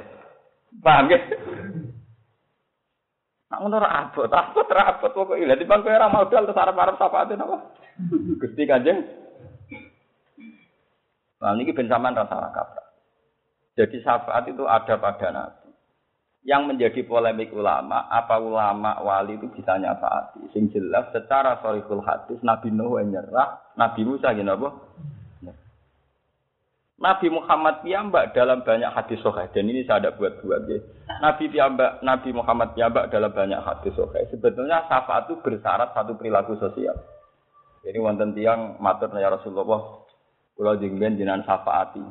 [0.86, 1.20] Paham ya?
[3.52, 6.96] Nak ngono ora abot, abot ora abot pokoke lha timbang kowe ora modal terus arep-arep
[6.96, 7.58] syafaate napa?
[8.40, 9.04] Gusti Kanjeng.
[11.42, 12.86] Nah, ini ben sampean rasa kabar.
[13.76, 15.62] Jadi syafaat itu ada pada Nabi
[16.42, 20.48] yang menjadi polemik ulama, apa ulama wali itu bisa nyafaati?
[20.56, 24.70] Sing jelas secara soriful hadis Nabi Nuh nyerah, Nabi Musa gini apa?
[27.02, 30.78] Nabi Muhammad piyambak dalam banyak hadis sahih dan ini saya ada buat-buat ya.
[31.18, 34.30] Nabi piyambak, Nabi Muhammad piyambak dalam banyak hadis sahih.
[34.30, 36.94] Sebetulnya syafaat itu bersyarat satu perilaku sosial.
[37.82, 40.06] Jadi wonten tiang matur ya Rasulullah,
[40.54, 42.06] kula jengben jenengan syafaati.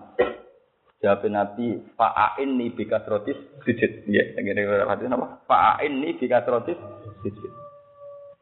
[1.00, 4.04] Jawab Nabi, fa'ain ni bika rotis sujud.
[4.10, 5.38] Ya, ngene hadis napa?
[5.46, 6.76] Fa'ain ni bika rotis
[7.22, 7.52] sujud.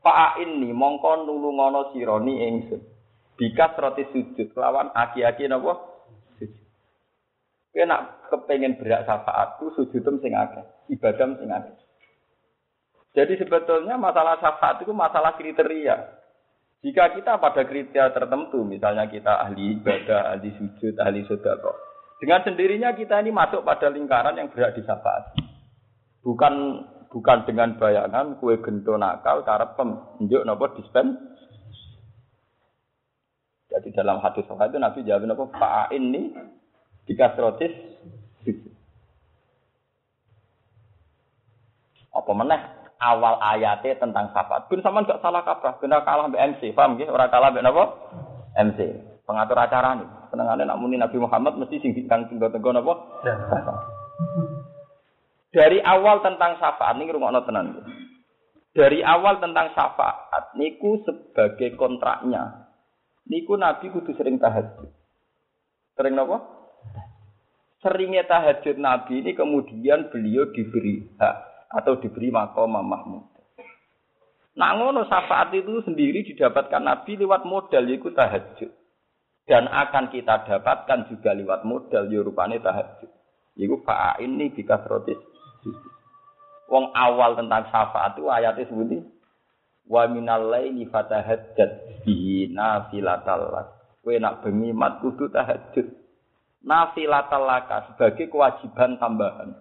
[0.00, 2.80] Fa'ain ni mongko nulungono sironi ingsun.
[3.36, 5.97] Bika rotis sujud lawan aki-aki napa?
[7.78, 10.66] Kowe nak kepengen berak syafaat tu sujudem sing akeh,
[10.98, 11.78] ibadah sing akeh.
[13.14, 15.94] Jadi sebetulnya masalah syafaat itu masalah kriteria.
[16.82, 21.78] Jika kita pada kriteria tertentu, misalnya kita ahli ibadah, ahli sujud, ahli sedekah,
[22.18, 25.38] dengan sendirinya kita ini masuk pada lingkaran yang berat di syafaat.
[26.26, 26.82] Bukan
[27.14, 31.14] bukan dengan bayangan kue gento nakal cara penunjuk nopo dispen.
[33.70, 36.34] Jadi dalam hadis itu Nabi jawab nopo Pak ini
[37.08, 37.72] dikasrotis
[42.12, 42.60] apa meneh
[42.98, 44.66] awal ayatnya tentang syafaat.
[44.66, 47.14] Pun sama nggak salah kaprah, benar kalah BMC, paham gitu?
[47.14, 47.78] Orang kalah BMC,
[48.58, 48.78] MC,
[49.22, 50.08] pengatur acara nih.
[50.28, 52.74] Senengane nak muni Nabi Muhammad mesti sing kang tenggo-tenggo?
[55.48, 57.66] Dari awal tentang syafaat ini rungokno tenan.
[58.76, 62.68] Dari awal tentang syafaat niku sebagai kontraknya.
[63.24, 64.92] Niku Nabi kudu sering tahajud.
[65.96, 66.57] Sering napa?
[67.78, 71.36] Seringnya tahajud Nabi ini kemudian beliau diberi hak
[71.70, 73.38] atau diberi makom Mahmud.
[74.58, 78.74] Nah ngono syafaat itu sendiri didapatkan Nabi lewat modal yaitu tahajud
[79.46, 83.10] dan akan kita dapatkan juga lewat modal yurupane ya tahajud.
[83.58, 85.18] Iku fa'a ini bika rotis.
[86.70, 88.98] Wong awal tentang syafaat itu ayatnya sebuti
[89.88, 93.72] wa minal laili fatahajjat bihi nafilatal.
[94.04, 95.86] Kowe nak bengi mat kudu tahajud.
[96.68, 99.56] Nafilatal laka sebagai kewajiban tambahan.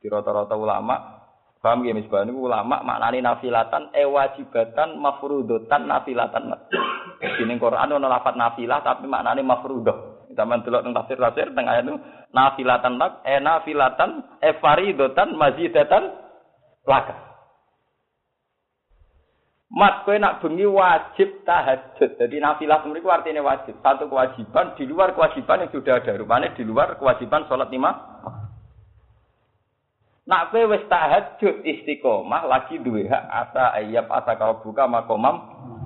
[0.00, 1.20] Di rata-rata ulama
[1.60, 6.56] Paham ya misbah ini ulama maknani nafilatan e wajibatan mafrudotan nafilatan.
[7.20, 10.24] Di Quran ono lafat nafilah tapi maknani mafrudoh.
[10.32, 12.00] Zaman dulu tentang tafsir tafsir tengah ayat itu
[12.32, 16.02] nafilatan lak e nafilatan e faridotan mazidatan
[16.88, 17.29] laka.
[19.70, 22.18] Mat kowe nak bengi wajib tahajud.
[22.18, 23.78] Jadi nafilah itu artinya wajib.
[23.78, 26.18] Satu kewajiban di luar kewajiban yang sudah ada.
[26.18, 27.94] Rupanya di luar kewajiban sholat lima
[30.26, 35.38] Nak kowe wis tahajud istiqomah lagi duwe hak asa ayyab asa kau buka makomam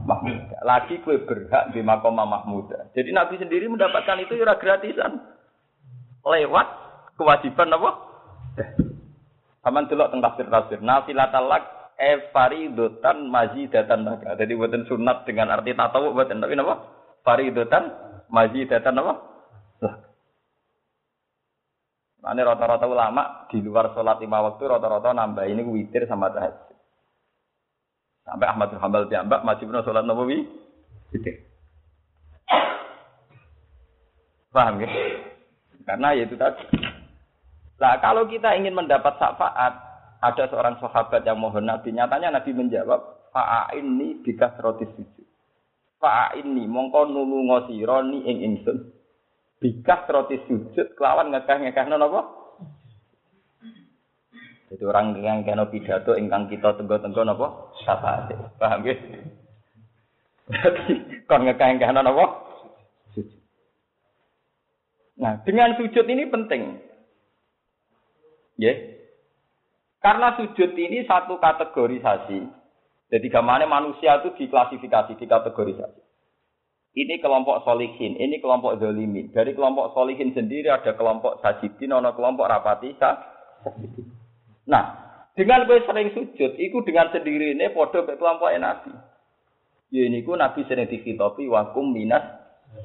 [0.08, 0.40] mahmud.
[0.64, 2.72] Lagi kowe berhak di makomam mahmud.
[2.96, 5.20] Jadi Nabi sendiri mendapatkan itu ya gratisan.
[6.24, 6.68] Lewat
[7.20, 7.90] kewajiban apa?
[9.64, 10.80] Aman delok teng tafsir tafsir.
[10.80, 11.73] Nafilatal lak e
[12.34, 14.34] faridotan mazidatan laka.
[14.38, 16.74] Jadi buatan sunat dengan arti tatawu buatan tapi napa?
[17.22, 17.94] Faridotan
[18.28, 19.12] mazidatan apa?
[19.84, 19.94] Lah.
[22.24, 26.72] Ini rata-rata ulama di luar sholat lima waktu rata-rata nambah ini witir sama tahajud.
[28.24, 30.48] Sampai Ahmad bin Hambal diambak masih pernah sholat nawawi
[31.12, 31.44] witir.
[34.48, 34.88] Paham ya?
[35.84, 36.64] Karena ya itu tadi.
[37.76, 39.76] Nah kalau kita ingin mendapat syafaat,
[40.24, 45.26] ada seorang sahabat yang mohon Nabi, nyatanya Nabi menjawab, Fa'a ini bikas roti sujud.
[45.98, 48.94] Fa'a ini mongko nulu ngosironi ing ingsun
[49.58, 52.20] bikas roti sujud kelawan ngekeh apa?
[54.70, 57.74] Jadi orang yang kena pidato ingkang kita tenggo-tenggo napa?
[57.82, 58.94] Sapa Paham ya?
[60.46, 60.94] Berarti
[61.26, 62.26] kon ngekeh apa?
[65.14, 66.62] Nah, dengan sujud ini penting.
[68.58, 68.93] Ya.
[70.04, 72.44] Karena sujud ini satu kategorisasi.
[73.08, 76.00] Jadi gamane manusia itu diklasifikasi, dikategorisasi.
[76.94, 79.32] Ini kelompok solihin, ini kelompok zolimin.
[79.32, 84.06] Dari kelompok solihin sendiri ada kelompok sajidin, ada kelompok rapati sajidin.
[84.68, 84.84] Nah,
[85.32, 88.92] dengan gue sering sujud, itu dengan sendiri ini podo ke kelompok nabi.
[89.88, 92.22] Ya ini ku nabi sering dikhitopi wakum minas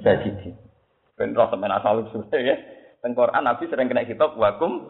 [0.07, 0.55] sajidin.
[1.19, 1.99] Ben roh semen asal
[2.31, 2.55] ya.
[3.03, 4.87] Teng Quran Nabi sering kena kitab wakum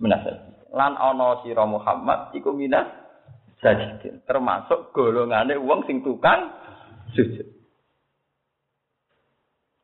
[0.00, 0.24] minas
[0.72, 2.88] Lan ana sira Muhammad iku minas
[3.64, 4.20] sajidin.
[4.28, 6.52] Termasuk golongane wong sing tukang
[7.16, 7.46] sujud.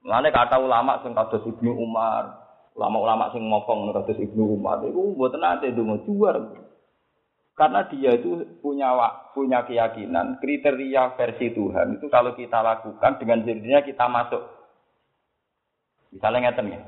[0.05, 2.29] Lane kata ulama sing kados Ibnu Umar,
[2.77, 6.37] ulama-ulama sing ngomong kados Ibnu Umar iku mboten ate donga juar.
[7.55, 8.91] Karena dia itu punya
[9.31, 14.43] punya keyakinan kriteria versi Tuhan itu kalau kita lakukan dengan sendirinya kita masuk.
[16.11, 16.83] Misalnya ngeten ya.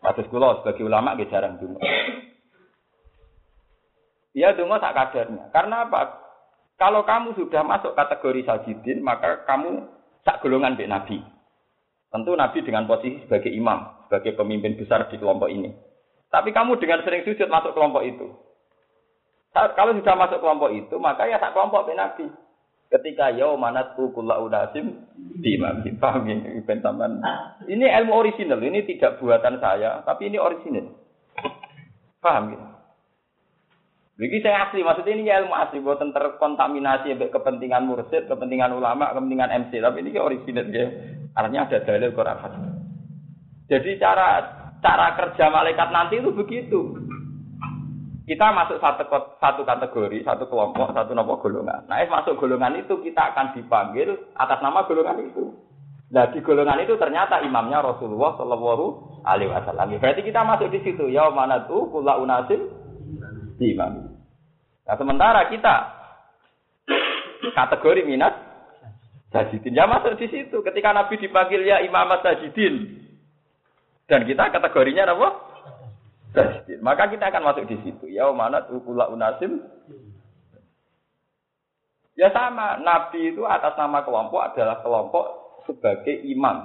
[0.00, 1.84] Kados kula sebagai ulama nggih jarang donga.
[4.36, 5.48] Dia donga tak kadarnya.
[5.48, 6.20] Karena apa?
[6.76, 9.88] Kalau kamu sudah masuk kategori sajidin, maka kamu
[10.28, 11.24] sak golongan mbek Nabi.
[12.12, 15.72] Tentu Nabi dengan posisi sebagai imam, sebagai pemimpin besar di kelompok ini.
[16.28, 18.28] Tapi kamu dengan sering sujud masuk kelompok itu.
[19.56, 22.26] Kalau sudah masuk kelompok itu, maka ya tak kelompok mbek Nabi.
[22.92, 25.80] Ketika mana tuh kula udasim di imam.
[25.96, 26.60] Paham ini,
[27.72, 30.92] Ini ilmu original, ini tidak buatan saya, tapi ini original.
[32.20, 32.75] Paham ya?
[34.16, 39.76] Begini saya asli, maksudnya ini ilmu asli, buatan terkontaminasi kepentingan mursid, kepentingan ulama, kepentingan MC,
[39.76, 40.88] tapi ini original ya.
[41.36, 42.64] Artinya ada dalil Quran hadis.
[43.68, 44.40] Jadi cara
[44.80, 46.96] cara kerja malaikat nanti itu begitu.
[48.24, 49.04] Kita masuk satu,
[49.38, 51.86] satu kategori, satu kelompok, satu nopo golongan.
[51.86, 55.54] Nah, masuk golongan itu kita akan dipanggil atas nama golongan itu.
[56.10, 58.86] Nah, di golongan itu ternyata imamnya Rasulullah Shallallahu
[59.28, 59.94] Alaihi Wasallam.
[60.02, 61.06] Berarti kita masuk di situ.
[61.06, 62.66] Ya mana tuh kula unasim
[63.56, 64.12] di imam.
[64.86, 65.74] Nah, sementara kita
[67.52, 68.32] kategori minat
[69.34, 69.76] sajidin.
[69.76, 70.62] Ya masuk di situ.
[70.62, 73.04] Ketika Nabi dipanggil ya imam sajidin.
[74.06, 75.28] Dan kita kategorinya apa?
[76.84, 78.06] Maka kita akan masuk di situ.
[78.12, 79.64] Ya mana ukula unasim.
[82.16, 85.24] Ya sama, Nabi itu atas nama kelompok adalah kelompok
[85.68, 86.64] sebagai imam.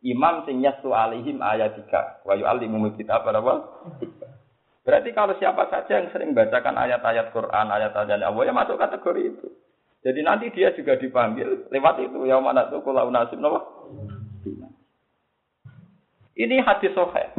[0.00, 2.24] Imam sing yastu alihim ayat 3.
[2.24, 3.68] Wa yu'allimumul kitab apa?
[4.88, 9.48] Berarti kalau siapa saja yang sering bacakan ayat-ayat Quran, ayat-ayat Allah, ya masuk kategori itu.
[10.00, 12.24] Jadi nanti dia juga dipanggil lewat itu.
[12.24, 13.60] Ya mana tuh kula unasim apa?
[16.40, 17.36] Ini hadis soheh.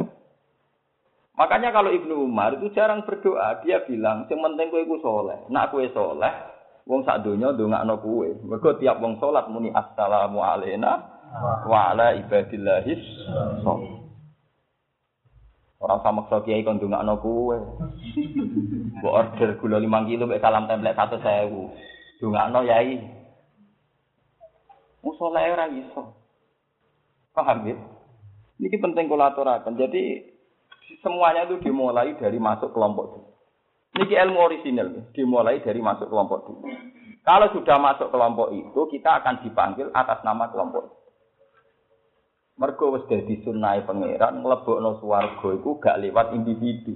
[1.34, 5.42] Makanya kalau Ibnu Umar itu jarang berdoa, dia bilang, "Sing penting kowe iku saleh.
[5.50, 6.34] Nak kowe saleh,
[6.86, 11.02] wong sak donya ndongakno kowe." Mergo tiap wong salat muni assalamu alayna
[11.66, 13.02] wa ala ibadillahis
[15.80, 17.56] Orang sama maksa kiai kon ndongakno kowe.
[19.00, 22.20] Mbok order gula 5 kilo mek salam template 100.000.
[22.20, 23.00] Ndongakno yai.
[25.00, 26.12] Wong saleh ora iso.
[27.32, 27.76] Paham ya?
[28.60, 29.80] Ini penting aturaken.
[29.80, 30.20] Jadi
[31.00, 33.28] semuanya itu dimulai dari masuk kelompok dulu.
[33.96, 36.68] Ini ilmu original, dimulai dari masuk kelompok dulu.
[37.24, 40.99] Kalau sudah masuk kelompok itu, kita akan dipanggil atas nama kelompok.
[42.60, 46.92] Mergo wis dadi sunnahe pangeran mlebokno swarga iku gak lewat individu.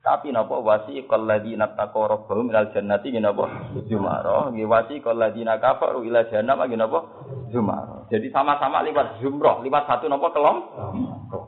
[0.00, 4.52] Tapi napa wasi qalladina taqaw rabbahum ilal jannati napa zumara.
[4.52, 6.98] Nggih wasi qalladina kafaru ila jahannam napa
[7.48, 8.04] zumara.
[8.12, 11.44] Jadi sama-sama lewat zumrah, lewat satu napa kelompok.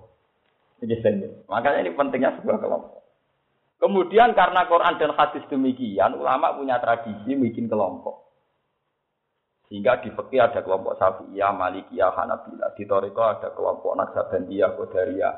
[1.49, 3.05] Makanya ini pentingnya sebuah kelompok.
[3.83, 8.32] Kemudian karena Quran dan hadis demikian, ulama punya tradisi bikin kelompok.
[9.73, 12.77] Sehingga di fikih ada kelompok Syafi'iyah, Malikiyah, Hanabilah.
[12.77, 15.35] Di Toriko ada kelompok Naksabandiyah, Qadariyah,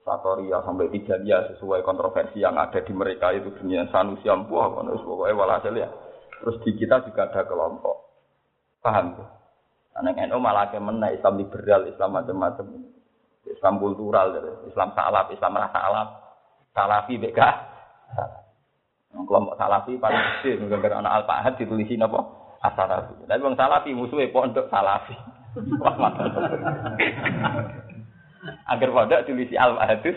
[0.00, 5.76] Satoriyah, sampai Tijaniyah sesuai kontroversi yang ada di mereka itu dunia Sanusi Ampuh, pokoknya walhasil
[5.76, 5.92] ya.
[6.40, 7.96] Terus di kita juga ada kelompok.
[8.80, 9.26] Paham ya?
[10.00, 12.88] Anak NU malah kemen Islam liberal, Islam macam-macam.
[13.44, 14.32] Islam kultural,
[14.64, 16.08] Islam salaf, Islam rasa alam,
[16.72, 17.52] salafi beka.
[19.28, 22.43] Kelompok salafi paling kecil, gara-gara anak al-fahad ditulisin apa?
[22.64, 23.28] Asalafi.
[23.28, 25.12] Tapi bang salafi musuhnya pondok salafi.
[28.72, 30.16] Agar pondok tulisi al-fahadus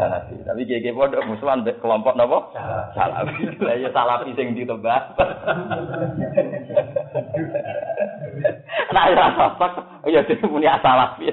[0.00, 0.40] salafi.
[0.48, 2.56] Tapi gege pondok musuhan kelompok nopo
[2.96, 3.60] salafi.
[3.60, 5.12] Lah ya salafi sing ditebak.
[8.94, 9.72] Nah, ya sosok,
[10.08, 11.28] ya dia punya salafi.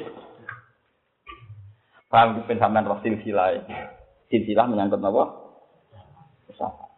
[2.11, 3.55] Paham sampean roh silsilah.
[4.27, 5.23] Silsilah menyangkut apa?
[6.59, 6.90] Syafaat.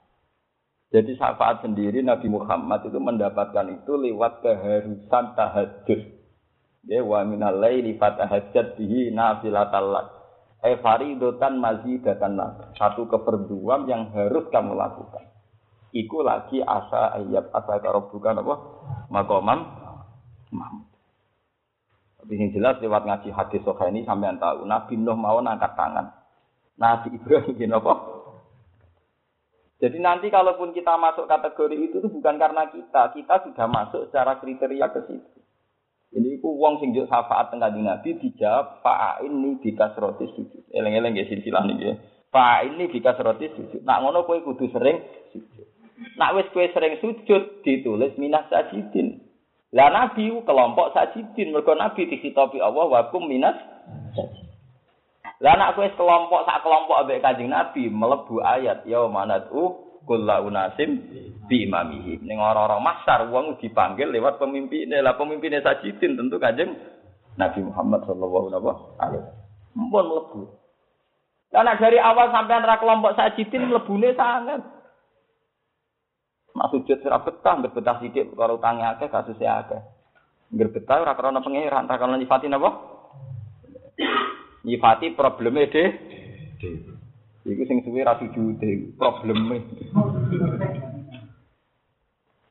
[0.93, 5.99] Jadi syafaat sendiri Nabi Muhammad itu mendapatkan itu lewat keharusan tahajud.
[6.85, 10.07] Ya wa minal laili fatahajjat bihi nafilatal lak.
[10.61, 12.37] Eh faridotan mazidatan
[12.77, 15.33] Satu keperduan yang harus kamu lakukan.
[15.97, 18.55] Iku lagi asa ayat asa karo bukan apa?
[19.09, 19.65] Makomam
[20.53, 20.93] Mahmud.
[22.21, 26.05] Tapi yang jelas lewat ngaji hadis soha ini sampai tahu Nabi Nuh mau angkat tangan.
[26.77, 28.22] Nabi Ibrahim gini apa?
[29.83, 34.39] Jadi nanti kalaupun kita masuk kategori itu itu bukan karena kita, kita sudah masuk secara
[34.39, 35.43] kriteria ke situ.
[36.15, 40.71] Ini ku wong sing juk syafaat tengah di Nabi dijawab fa ini roti sujud.
[40.71, 41.99] Eleng-eleng ya silsilah niki.
[42.31, 43.83] Fa ini roti sujud.
[43.83, 45.03] Nak ngono kowe kudu sering.
[46.15, 49.19] Nak wis kowe sering sujud ditulis minas sajidin.
[49.75, 53.59] Lah Nabi kelompok sajidin mergo Nabi dikitopi Allah wa kum minas
[54.15, 54.42] sajidin.
[55.41, 61.01] Lah nek kowe kelompok sak kelompok ambek Kanjeng Nabi melebu ayat ya manatu kullu unasim
[61.49, 62.21] bi imamihi.
[62.21, 65.01] Ning orang-orang masar wong dipanggil lewat pemimpinnya.
[65.01, 66.77] Lah pemimpinnya sajidin tentu Kanjeng
[67.39, 69.23] Nabi Muhammad sallallahu alaihi wasallam.
[69.73, 70.41] Mumpun mlebu.
[71.53, 74.61] Lah dari awal sampai antara kelompok sajidin mlebune sangat.
[76.53, 79.81] Mak sujud sira betah, betah sithik perkara utange akeh kasusé akeh.
[80.53, 82.92] Nggih betah ora krana pangeran, ora krana nyifati napa?
[84.63, 85.83] Nyifati probleme de
[87.43, 89.59] iku sing suwe ra sujute probleme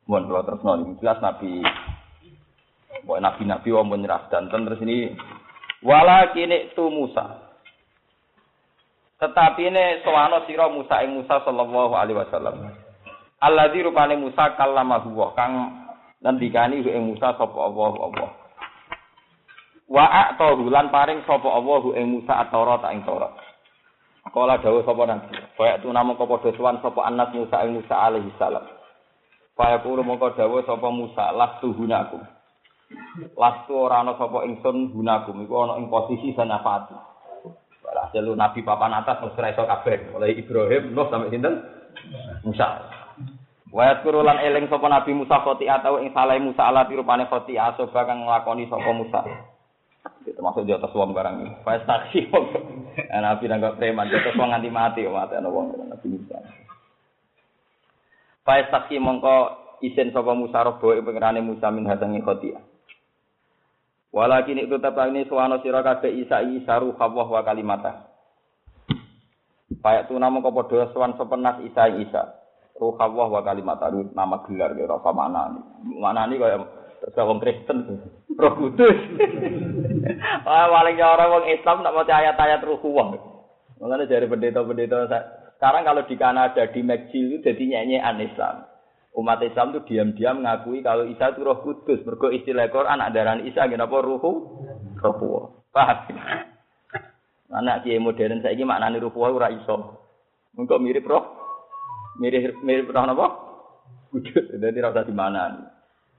[0.03, 1.63] Mohon kalau terus nol, jelas Nabi,
[3.07, 5.15] buat Nabi Nabi om menyerah dan terus ini
[5.79, 7.55] wala kini tu Musa.
[9.23, 12.75] Tetapi ini soano siro Musa ing Musa sallallahu alaihi wasallam.
[13.39, 15.71] Allah di rupane Musa kalama huwa kang
[16.19, 18.31] ngendikani ing Musa sapa Allah Allah.
[19.93, 23.37] Wa a'tahu lan paring sapa Allah ing Musa at-Taurat ing Taurat.
[24.33, 28.33] Kala dawuh sapa nabi, kaya tu namung padha sowan sapa anas Musa ing Musa alaihi
[28.41, 28.65] salam.
[29.53, 32.25] Kaya kulo mongko dawuh sapa Musa lastu hunakum.
[33.37, 36.97] Lastu ora ana sapa ingsun hunakum iku ana ing posisi sanafati.
[37.85, 41.61] Walhasil nabi papan atas mesti iso kabeh, mulai Ibrahim, Nuh sampai sinten?
[42.49, 42.89] Musa.
[43.69, 48.09] Wa kurulan eling sapa Nabi Musa khoti atau ing salah Musa ala rupane khoti asoba
[48.09, 49.21] kang nglakoni sapa Musa.
[50.31, 51.53] Termasuk di atas uang barang ini.
[51.67, 52.47] Faiz taksi wong.
[53.27, 56.39] Nabi nggak preman di atas uang nganti mati mati ana wong Nabi Musa.
[58.47, 59.37] Faiz taksi mongko
[59.83, 62.63] isin sapa Musa robo pengerane Musa min hadangi khotia.
[64.15, 68.13] Walakin itu tetap ini suwano sira kabeh Isa Isa ruh wa kalimata.
[69.83, 72.23] Payak tu nama kau podo suwan sepenas Isa Isa.
[72.79, 73.91] Ruh wa kalimata.
[73.91, 75.65] Nama gelar ya rasa mana nih.
[75.99, 76.61] Mana nih kaya
[77.03, 77.79] Terus wong Kristen,
[78.39, 78.95] Roh Kudus.
[80.47, 83.07] Wah, paling orang wong Islam nak maca ayat-ayat Roh Allah.
[83.83, 85.11] Makanya dari pendeta-pendeta
[85.63, 88.67] sekarang kalau di Kanada di McGill itu jadi nyanyian Islam.
[89.15, 92.03] Umat Islam itu diam-diam ngakui kalau Isa itu Roh Kudus.
[92.03, 94.31] Mergo istilah Quran darah Isa apa Ruhu
[94.99, 95.43] Allah.
[95.71, 95.99] Paham?
[97.53, 100.03] Anak kiai modern saya ini maknanya Ruh Allah ora iso.
[100.59, 101.31] Engkau mirip roh,
[102.19, 103.27] mirip mirip roh apa?
[104.11, 104.59] Kudus.
[104.59, 105.63] Jadi rasa di mana?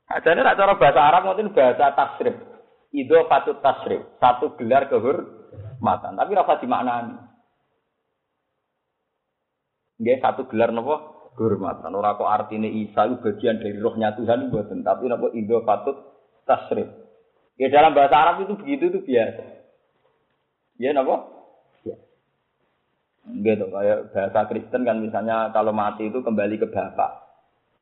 [0.08, 2.53] Ada nih cara bahasa Arab mungkin bahasa tasrif.
[2.94, 4.06] Ido patut tasrif.
[4.22, 6.14] Satu gelar kehormatan.
[6.14, 7.18] Tapi rasa dimaknani.
[9.98, 11.90] Nggih satu gelar nopo kehormatan.
[11.90, 15.98] Ora kok artine Isa itu bagian dari rohnya Tuhan mboten, tapi nopo ido patut
[16.46, 16.86] tasrif.
[17.58, 19.44] Ya dalam bahasa Arab itu begitu itu biasa.
[20.78, 21.16] Ya nopo?
[21.82, 21.98] Ya.
[23.30, 27.26] Gitu kayak bahasa Kristen kan misalnya kalau mati itu kembali ke bapak.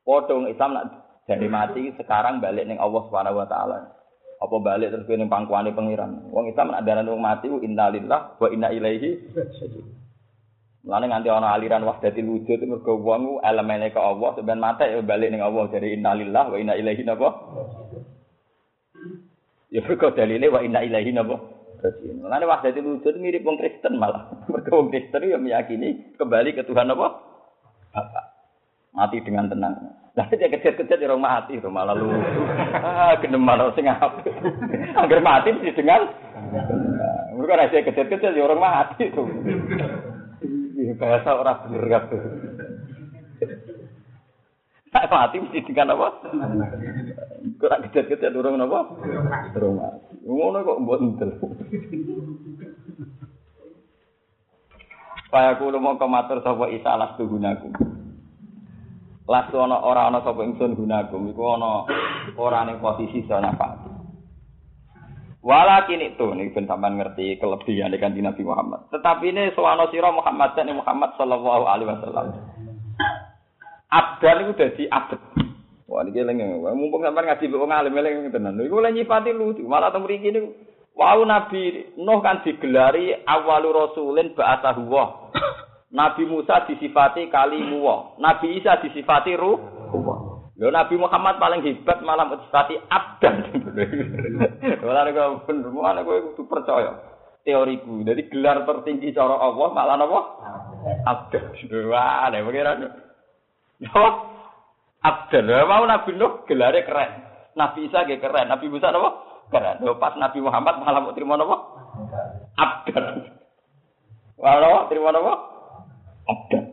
[0.08, 0.86] Podong Islam nak
[1.28, 4.01] jadi mati sekarang balik neng Allah Subhanahu wa taala.
[4.42, 6.34] Apa balik terus ning pangkuane pangeran.
[6.34, 9.10] Wong Islam nek darane wong mati innalillah wa inna ilaihi
[10.82, 15.30] Mulane nganti ana aliran wahdatil wujud mergo wong elemene ke Allah sampeyan mati ya balik
[15.30, 17.30] ning Allah dari innalillah wa inna ilaihi napa?
[19.70, 21.38] Ya mergo dalile wa inna ilaihi napa?
[22.18, 24.26] Mulane wahdatil wujud mirip wong Kristen malah.
[24.50, 27.08] Mergo wong Kristen ya meyakini kembali ke Tuhan apa?
[27.94, 28.31] Bapak.
[28.92, 29.76] Mati dengan tenang.
[30.12, 32.12] Lah dia kecil-kecil di rumah mati itu malah lu.
[32.76, 34.28] Ah, gendem malah sing apik.
[35.00, 36.12] Angger mati mesti dengan
[37.32, 39.24] Mereka rasa kecil-kecil di orang mati itu.
[41.00, 42.22] Bahasa orang bener kabeh.
[44.92, 46.08] Tak mati mesti dengan apa?
[47.56, 48.80] Kok kecil-kecil orang apa?
[49.56, 50.14] Orang mati.
[50.28, 51.32] Ngono kok mbok entel.
[55.32, 57.72] Kaya kulo mau kematur sapa isa alas tuhunaku.
[59.30, 61.86] Lasu ana ora ana sapa ingsun gunagum iku ana
[62.38, 63.90] ora ning posisi sana Pak.
[65.42, 68.86] Walakin itu nih ben sampean ngerti kelebihan kan Nabi Muhammad.
[68.94, 72.38] Tetapi ini soano sira Muhammad dan Muhammad sallallahu alaihi wasallam.
[73.90, 75.22] Abdan itu dadi abad.
[75.90, 78.62] Wah ini eling mumpung sampean ngaji wong alim eling tenan.
[78.62, 80.54] Iku lha nyifati lucu, malah teng mriki niku
[80.92, 85.32] Wau Nabi Nuh kan digelari awalu rasulin ba'athahu wa.
[85.92, 87.84] Nabi Musa disifati kalimu.
[88.16, 89.60] Nabi Isa disifati ruh.
[90.56, 93.36] Lho Nabi Muhammad paling hebat malah disifati abdan.
[94.86, 96.92] Malah nek bener, malah kowe kudu percaya
[97.42, 98.06] teoriku.
[98.06, 100.20] Jadi gelar tertinggi cara Allah malah napa?
[101.10, 101.58] Abdan.
[101.90, 102.78] Wah, nek pengiran.
[103.82, 104.10] Napa?
[105.02, 105.50] Abdan.
[105.66, 107.12] Mau Nabi Nuh gelare keren.
[107.58, 108.48] Nabi Isa ge keren.
[108.48, 109.18] Nabi Musa napa?
[109.50, 109.82] Keren.
[109.82, 111.58] Lho pas Nabi Muhammad malah mau terima napa?
[112.54, 113.34] Abdan.
[114.38, 115.51] Wah, terima napa?
[116.32, 116.66] Abdan.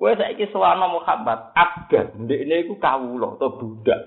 [0.00, 2.26] Kowe saiki sowana Muhammad, abdan.
[2.26, 4.00] Ndekne iku kawula atau budak.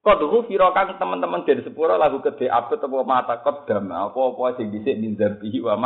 [0.00, 4.96] Kodhu fira kang teman-teman dari sepuro lagu gede abet apa mata kodam apa-apa sing dhisik
[4.96, 5.76] min zambihi wa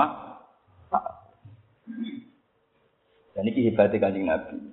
[3.34, 4.70] Dan iki hebate Kanjeng Nabi.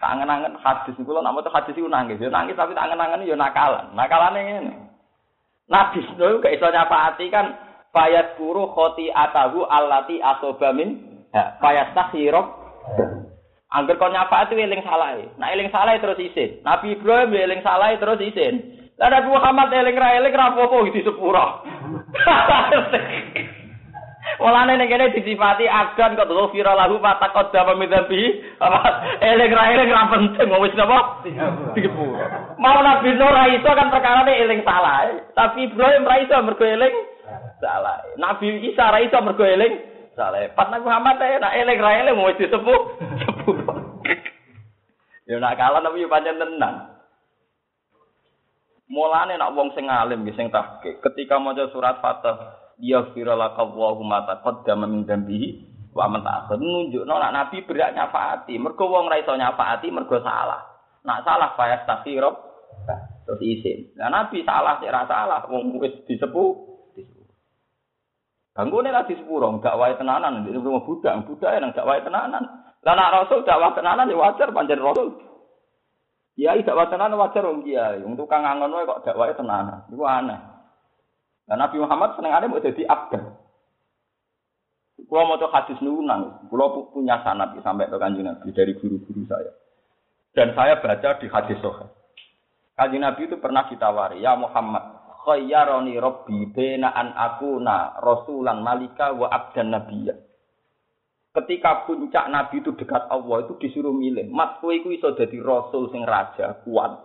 [0.00, 1.20] Tangan-tangan hadis niku lho
[1.52, 3.92] hadis iku nangis, ya nangis tapi tangan-tangan ya nakalan.
[3.92, 4.72] Nakalane ngene.
[5.68, 7.67] Nabi Nuh gak iso nyapaati kan
[7.98, 11.02] fayat kuru khoti atahu allati asoba min
[11.34, 12.46] ha fayat takhirab
[13.68, 15.28] Angger kon nyafaati eling salahe.
[15.36, 16.64] Nah eling salahe terus isin.
[16.64, 18.64] Nabi Ibrahim ya eling salahe terus isin.
[18.96, 21.46] Lah Nabi Muhammad eling ra eling ra apa-apa di sepuro.
[24.40, 28.40] Walane ning kene disifati agan kok ghafira lahu ma taqaddama min dzambi.
[29.20, 31.28] Eling ra eling ra penting wis napa?
[32.56, 35.28] Mau Nabi Nuh ra iso kan perkara eling salahe.
[35.36, 37.17] Tapi Ibrahim ra iso mergo eling
[37.60, 38.16] salahe.
[38.18, 39.74] Nabi Isa ra iso mergo eling.
[40.18, 40.50] Saleh.
[40.50, 42.80] Pas Nabi Muhammad ya nak eling ra eling wis disepuh.
[45.28, 46.88] Ya nak kalah tapi yo pancen tenang.
[48.88, 51.04] Mulane nak wong sing alim sing tahqiq.
[51.04, 55.48] Ketika maca surat Fatah ya firalaka Allahumma taqaddama min dzambihi
[55.92, 58.56] wa man ta'akhir nunjukno nak nabi berak nyafaati.
[58.56, 60.64] Mergo wong ra iso nyafaati mergo salah.
[61.04, 62.34] Nak salah payah takhirab
[63.28, 63.92] terus isin.
[64.00, 66.67] Nah nabi salah sik ra salah wong wis disepuh
[68.58, 72.42] Bangunnya lagi sepuro, dakwah tenanan, di rumah budak, budak yang dakwah tenanan.
[72.82, 75.14] Lah nak rasul dakwah tenanan ya wajar panjang rasul.
[76.34, 79.86] Kiai dakwah tenanan wajar wong kiai, wong tukang ngangon wae kok dakwah tenanan.
[79.86, 80.42] Iku aneh.
[81.46, 83.24] Lah Nabi Muhammad seneng ada mau abdan.
[85.06, 89.54] Kulo mau hadis nunang, kulo punya sanad sampai ke kanjeng Nabi dari guru-guru saya.
[90.34, 91.86] Dan saya baca di hadis Sahih.
[92.74, 99.28] Kanjeng Nabi itu pernah ditawari, ya Muhammad, khayyarani rabbi bena an akuna rasulan malika wa
[99.28, 100.14] abdan nabiyya.
[101.34, 105.92] Ketika puncak nabi itu dekat Allah itu disuruh milih, mat kowe iku iso dadi rasul
[105.94, 106.98] sing raja kuat.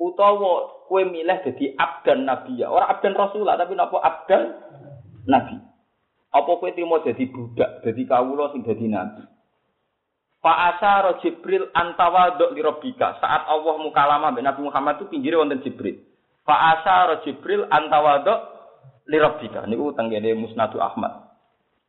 [0.00, 4.42] Utawa kowe milih dadi abdan nabiyya, ora abdan rasulah tapi napa abdan
[5.28, 5.60] nabi.
[6.32, 9.22] Apa kowe trimo dadi budak, dadi kawula sing dadi nabi?
[10.38, 11.66] Fa asyara Jibril
[12.54, 13.18] li rabbika.
[13.18, 16.07] Saat Allah mukalama Nabi Muhammad itu pinggire wonten Jibril.
[16.48, 18.32] Fa asyara Jibril antawado
[19.04, 21.28] li rabbika niku tenggene Musnadu Ahmad.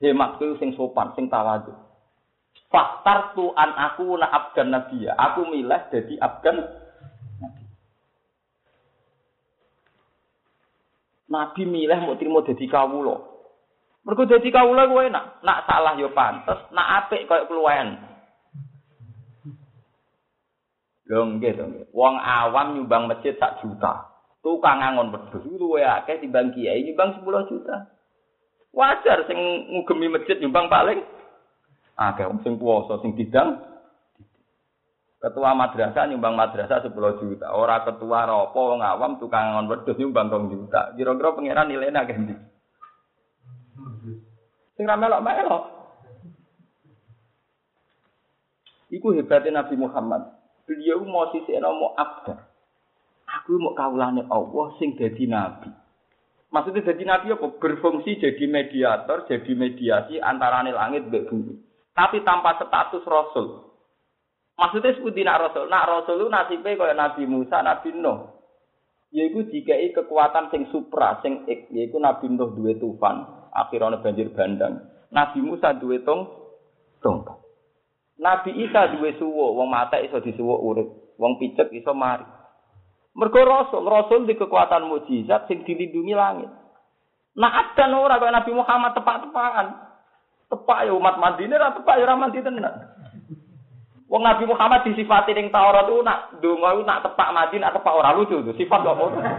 [0.03, 1.71] Hematku sing sopan, sing tawadu.
[2.67, 5.15] Faktartu an aku na abdan nabiya.
[5.15, 6.59] Aku milih jadi abdan
[7.39, 7.63] nabi.
[11.31, 13.15] Nabi milih mau terima jadi kawulo.
[14.03, 15.39] Mergo dadi kawula kuwi enak.
[15.39, 17.95] Nak salah yo pantes, nak apik koyo keluwen.
[21.07, 21.65] Lho nggih to.
[21.95, 24.08] Wong awam nyumbang masjid sak juta.
[24.39, 27.75] Tukang angon wedhus luwe akeh timbang kiai nyumbang 10 juta.
[28.71, 29.39] Wajar sing
[29.75, 31.03] ngugemi masjid nyumbang paling
[31.99, 33.59] akeh wong sing puasa sing didang
[35.19, 37.51] ketua madrasah nyumbang madrasah 10 juta.
[37.51, 40.95] Ora ketua ropo wong awam tukang angon wedhus nyumbang 2 juta.
[40.95, 42.35] Kira-kira pangeran nilainya akeh ndi?
[44.79, 45.63] Sing ra melok-melok.
[48.89, 50.33] Iku hebatnya Nabi Muhammad.
[50.65, 52.48] Beliau mau sisi mau abdah.
[53.49, 55.73] Aku mau kaulane Allah sing dadi nabi.
[56.53, 57.57] Maksudnya jadi nabi apa?
[57.57, 61.57] Berfungsi jadi mediator, jadi mediasi antara langit dan bumi.
[61.97, 63.73] Tapi tanpa status rasul.
[64.53, 65.65] Maksudnya seperti nak rasul.
[65.65, 68.37] Nak rasul itu nasibnya kayak Nabi Musa, Nabi Nuh.
[69.09, 71.73] Yaitu dikai kekuatan sing supra, sing ik.
[71.73, 73.49] Yaitu Nabi Nuh dua tufan.
[73.49, 74.77] Akhirnya banjir bandang.
[75.09, 76.53] Nabi Musa dua tong,
[77.01, 77.25] tong.
[78.21, 79.57] Nabi Isa dua suwo.
[79.57, 81.17] Wong mata iso disuwo urip.
[81.17, 82.37] Wong picek iso mari.
[83.19, 86.47] Mergo Rasul, Rasul di kekuatan mujizat sing dilindungi langit.
[87.35, 89.67] Nah, ada ora kaya Nabi Muhammad tepak-tepakan.
[90.49, 92.73] Tepak ya umat Madinah ra tepak ya ora mandi tenan.
[94.09, 98.17] Wong Nabi Muhammad disifati ning Taurat itu nak donga nak tepak mati nak tepak ora
[98.17, 99.21] lucu itu sifat kok ngono.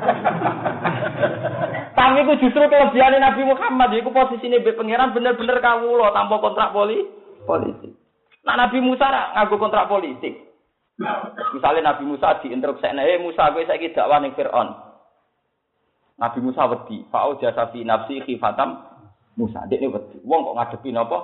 [1.98, 7.02] Tapi itu justru kelebihan Nabi Muhammad iku posisine be pangeran bener-bener kawula tanpa kontrak poli
[7.42, 7.98] politik.
[8.46, 10.49] Nah Nabi Musa nganggo kontrak politik.
[11.56, 14.68] Misalnya Nabi Musa diinstruksi, "Eh Musa, kowe saiki dakwah ning Firaun."
[16.20, 18.76] Nabi Musa wedi, fa'au jasa fi nafsi khifatam
[19.40, 19.64] Musa.
[19.72, 20.20] Dekne wedi.
[20.20, 21.18] Wong kok ngadepi napa?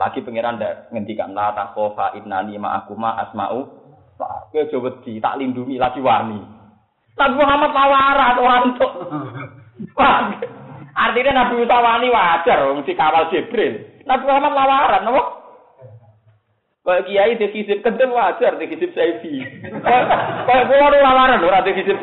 [0.00, 3.60] Lagi pangeran ndak ngendikan la takhofa innani ma'akuma asma'u.
[4.16, 6.40] Kowe aja wedi, tak lindungi lagi wani.
[7.20, 8.92] Nabi Muhammad lawaran orang entuk.
[11.04, 14.00] Artinya Nabi Musa wani wajar wong dikawal Jibril.
[14.08, 15.39] Nabi Muhammad lawaran, napa?
[16.80, 19.44] Kayak kiai di kisip kental wajar di kisip saifi.
[20.48, 22.00] Kayak kula ora lawaran ora di kisip.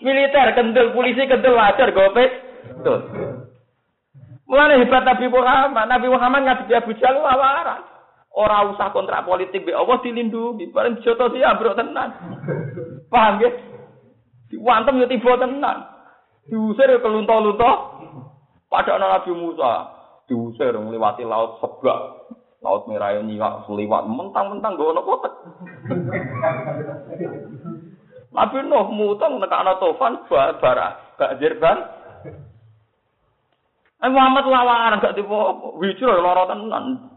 [0.00, 2.32] Militer kental, polisi kental wajar gopes.
[2.80, 3.00] Betul.
[4.48, 7.80] Mulane hebat Nabi Muhammad, Nabi Muhammad ngadepi Abu Jahal lawaran.
[8.34, 12.10] Ora usah kontrak politik be Allah dilindungi, bareng joto sih ambruk tenan.
[13.06, 13.50] Paham ya?
[14.50, 15.78] Diwantem ya tiba tenan.
[16.50, 17.72] Diusir ya kelunto-lunto.
[18.66, 19.86] Pada Nabi Musa,
[20.28, 22.30] diusir melewati laut sebak.
[22.64, 25.34] Laut merah yang nyiwak seliwat mentang-mentang gak ono kotek.
[28.32, 31.78] Nabi Nuh mutang nek ana tofan bara gak jirban.
[34.00, 37.12] Eh Muhammad lawaran gak tiba wijur lara tenan.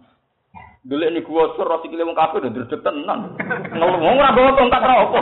[0.84, 3.40] Delek ni gua sur kile wong kafir ndredeg tenan.
[3.72, 5.20] Ngomong ora bawa kontak ora apa.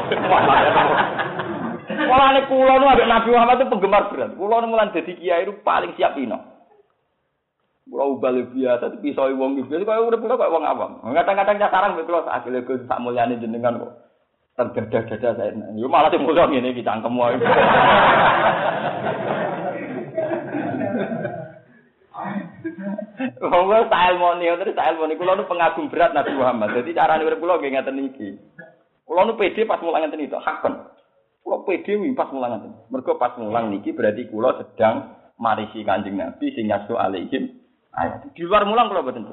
[1.86, 4.34] Mulane kula nu Nabi Muhammad itu penggemar berat.
[4.34, 6.55] Kula nu mulan dadi kiai itu paling siap ino.
[7.86, 10.92] Kula ubal biasa tapi iso wong iki kaya urip kula kaya wong awam.
[11.06, 13.94] Kadang-kadang sarang mbek kula akhire Gus sak mulyane jenengan kok.
[14.58, 15.54] Terdadah-dadah saya.
[15.78, 17.38] Yo malah sing mulia ngene iki cangkem wae.
[23.46, 26.74] Wong style moni terus style moni kula nu pengagum berat Nabi Muhammad.
[26.74, 28.30] Jadi carane urip kula nggih ngeten iki.
[29.06, 30.90] Kula nu pede pas mulang ngeten iki hakon.
[31.46, 32.74] Kula pede wi pas mulang ngeten.
[32.90, 37.65] Mergo pas mulang niki berarti kula sedang marisi Kanjeng Nabi sing nyasu alaihim
[38.36, 39.24] Di luar mulang kula boten.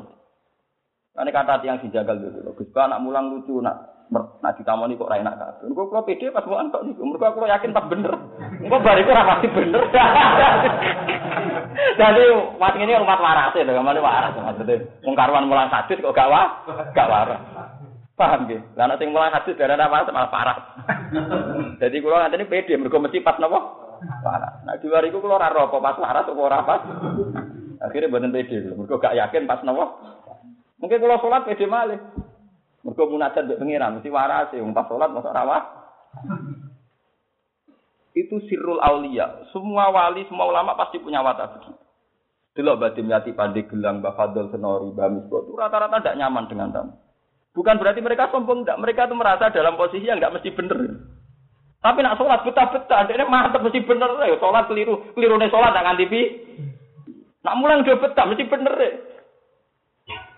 [1.12, 2.56] Ane kata tiang dijagal dulu.
[2.56, 5.64] Gus anak mulang lucu nak nak ditamoni kok enak kabeh.
[5.68, 7.04] Engko kula pede pas mulang tok niku.
[7.04, 8.12] Mergo kula yakin pas bener.
[8.64, 9.82] Engko bariku ora pasti bener.
[11.92, 12.24] Jadi
[12.56, 14.84] mas ini umat waras ya, ke mana waras maksudnya.
[15.04, 17.40] Wong karuan mulang hadis kok gak wah, gak waras.
[18.16, 18.60] Paham gitu?
[18.76, 20.56] Lah nek sing mulang hadis darah apa malah parah.
[21.80, 23.60] Jadi kula nganteni pede mergo mesti pas napa?
[24.24, 24.64] Waras.
[24.64, 26.58] Nah di luar iku kula ora apa pas waras apa ora.
[27.82, 29.98] Akhirnya mboten pede, mergo gak yakin pas napa?
[30.78, 31.98] Mungkin kula salat pede malih.
[32.86, 35.60] Mergo munajat mbek pengiran mesti waras ya, pas salat masa ora
[38.12, 39.48] itu sirrul aulia.
[39.52, 41.72] Semua wali, semua ulama pasti punya watak begitu.
[42.52, 46.92] Delok badim yati pandai gelang, Mbak Senori, Mbak Misbo, rata-rata tidak nyaman dengan tamu.
[47.56, 48.80] Bukan berarti mereka sombong, enggak.
[48.80, 50.76] Mereka itu merasa dalam posisi yang enggak mesti bener.
[51.80, 54.08] Tapi nak sholat betah-betah, ini mantep mesti bener.
[54.28, 56.04] Ya, sholat keliru, keliru nih sholat, tak nganti
[57.42, 58.90] Nak mulang udah betah, mesti bener ya.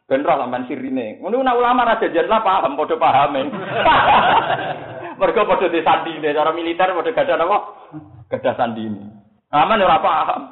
[0.04, 1.20] Bener lah man sirine.
[1.20, 3.48] Ngono nak ulama raja jenlah paham, podo pahamin.
[5.20, 7.58] Mereka pada di sandi ini, cara militer pada gada apa?
[8.28, 9.00] Gada sandi ini.
[9.48, 10.42] Aman ya paham.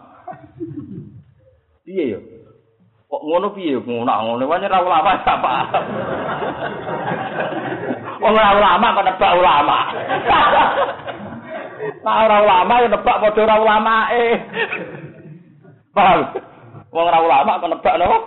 [1.83, 2.19] Iya ya.
[3.13, 5.85] Kok ngono piye ngono ngono wae ora ulama gak paham.
[8.25, 9.79] Wong ora ulama kok nebak ulama.
[11.83, 14.35] Nah ora ulama ya nebak padha ora ulama eh.
[15.93, 16.21] Paham?
[16.93, 18.19] Wong ora ulama kok nebak napa?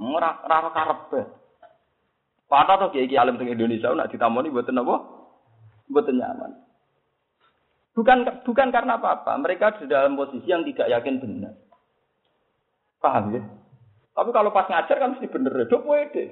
[0.00, 1.20] Ora ora karepe.
[2.50, 4.96] Patah tuh kiai alim teng Indonesia nak ditamoni buatan apa?
[5.86, 6.52] Buatan nyaman.
[7.94, 11.54] Bukan bukan karena apa-apa, mereka di dalam posisi yang tidak yakin benar.
[13.02, 13.42] Paham ya?
[14.14, 15.66] Tapi kalau pas ngajar kan mesti bener, ya.
[15.70, 16.28] Coba deh.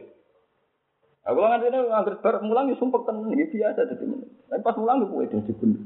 [1.28, 1.78] Aku ngajar ini
[2.24, 4.04] bar mulang ya sumpah kan ini biasa jadi.
[4.48, 5.82] Tapi pas mulang ya deh jadi bener.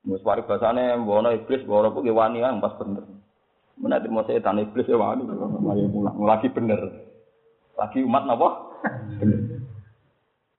[0.00, 3.04] Mus parik bahasane bono iblis, bono kok wani yang pas bener.
[3.80, 6.80] Mana mau setan iblis ya wani, mulang lagi bener.
[7.76, 8.48] Lagi umat napa?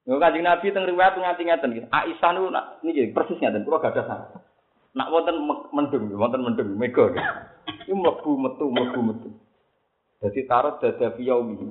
[0.10, 1.82] Yo Kanjeng Nabi teng riwayat nganti ngeten iki.
[1.94, 2.50] Aisyah niku
[2.82, 4.26] niki persis ngeten kula gadah sana.
[4.98, 5.38] Nak wonten
[5.72, 7.14] mendung, wonten mendung mega.
[7.86, 9.30] Iku mlebu metu mlebu metu.
[10.18, 11.70] Dadi tarot dada fiyaumi.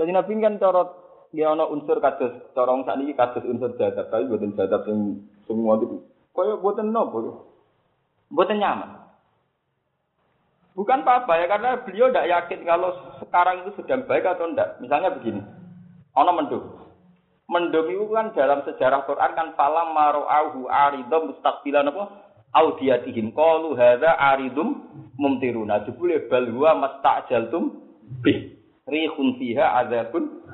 [0.00, 0.88] Jadi Nabi kan cara
[1.36, 5.76] ya ana unsur kados cara wong sakniki kados unsur jadab, tapi boten jadab sing semua
[5.84, 6.07] itu.
[6.38, 7.50] Kaya boten nopo.
[8.30, 8.94] Boten nyaman.
[10.78, 14.78] Bukan apa-apa ya, karena beliau tidak yakin kalau sekarang itu sedang baik atau tidak.
[14.78, 15.42] Misalnya begini,
[16.14, 16.64] ono mendung.
[17.50, 22.04] Mendung itu kan dalam sejarah Quran kan falam maro'ahu aridum mustaqbilan apa?
[22.54, 24.86] Audiyatihim qalu hadza aridum
[25.18, 25.82] mumtiruna.
[25.82, 27.74] Jebule bal huwa mastajaltum
[28.22, 28.54] bih.
[28.86, 30.46] Rihun fiha adzabun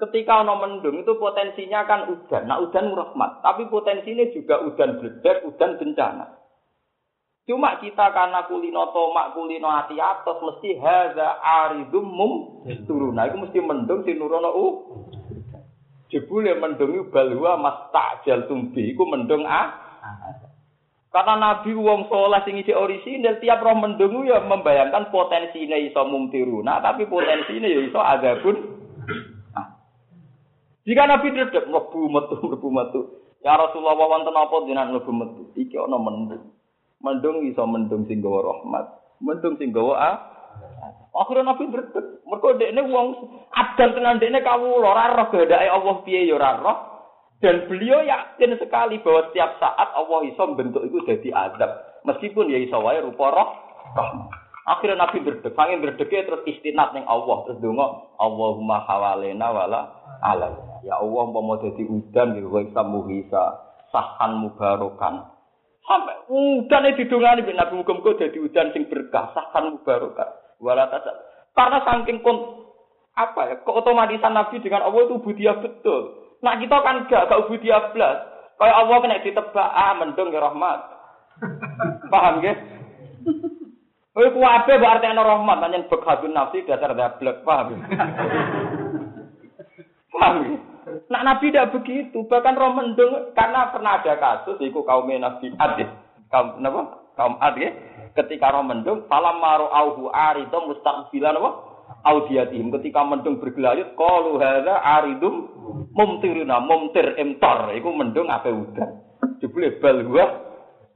[0.00, 2.48] Ketika ono mendung itu potensinya kan udan.
[2.48, 6.40] Nah udan rahmat, tapi potensinya juga udan bledek, udan bencana.
[7.44, 12.32] Cuma kita karena kulino tomak, kulino hati atas, mesti haza aridum mum
[12.86, 13.18] turun.
[13.18, 14.66] Nah, itu mesti mendung si nurono u.
[16.14, 19.62] Jebule mendung balwa mas takjal tumbi, itu mendung a.
[21.10, 26.78] Karena Nabi wong soleh sing isi orisinil tiap roh mendung ya membayangkan potensinya iso mumtiruna,
[26.78, 28.79] tapi potensinya ya iso ada pun.
[30.88, 33.00] Jika Nabi tidak mlebu metu mlebu metu,
[33.44, 35.42] ya Rasulullah wonten apa jenengan mlebu metu?
[35.56, 36.56] Iki ana mendung.
[37.00, 38.84] Mendung iso mendung sing gawa rahmat,
[39.24, 40.16] mendung sing gawa ah.
[41.10, 42.22] Akhirnya Nabi berdek.
[42.22, 43.06] Mergo dekne wong
[43.50, 46.78] adan tenan dekne kawula ora roh gandake Allah piye ya ora roh.
[47.40, 52.04] Dan beliau yakin sekali bahwa setiap saat Allah iso bentuk itu jadi azab.
[52.06, 53.50] Meskipun ya iso wae rupa roh.
[54.70, 59.80] Akhirnya Nabi berdek, sangin berdeke terus istinat ning Allah terus donga Allahumma hawalena wala
[60.22, 60.69] alal.
[60.80, 63.44] Ya Allah mau dadi udan ya kowe samuhisa
[63.92, 65.28] sahan mubarokan.
[65.84, 70.28] Sampai udan itu didongani bin Nabi muga-muga dadi udan sing berkah sahan mubarokan.
[70.62, 71.16] Wala tasal.
[71.52, 72.64] Karena saking kon
[73.18, 76.16] apa ya, keotomatisan Nabi dengan Allah itu budiah betul.
[76.40, 78.30] Nah kita kan gak gak ubudiah blas.
[78.60, 80.80] Kayak Allah kena ditebak, ah mendung ya rahmat.
[82.12, 82.52] Paham ya?
[84.12, 87.80] Kowe kuwabe berarti ana rahmat, nanya bekhadun nafsi dasar dablek, paham?
[90.12, 90.58] paham ya?
[91.10, 95.78] Nah Nabi tidak begitu, bahkan roh mendung karena pernah ada kasus iku kaum Nabi Ad
[95.78, 95.86] ya.
[96.30, 97.10] Kaum napa?
[97.18, 97.70] Kaum Ad ya.
[98.16, 101.50] Ketika roh mendung, falam maru auhu arido mustaqbilan apa?
[102.00, 105.50] Audiatim ketika mendung bergelayut qalu hadza aridum
[105.90, 109.02] mumtiruna mumtir imtar iku mendung ape udan.
[109.42, 110.06] Jebule bal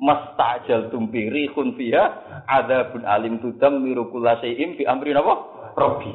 [0.01, 2.05] mastajal tumpiri kun fiha
[2.47, 5.35] adzabun alim tudam miru kullasyim bi amri napa?
[5.75, 6.11] Rabbi.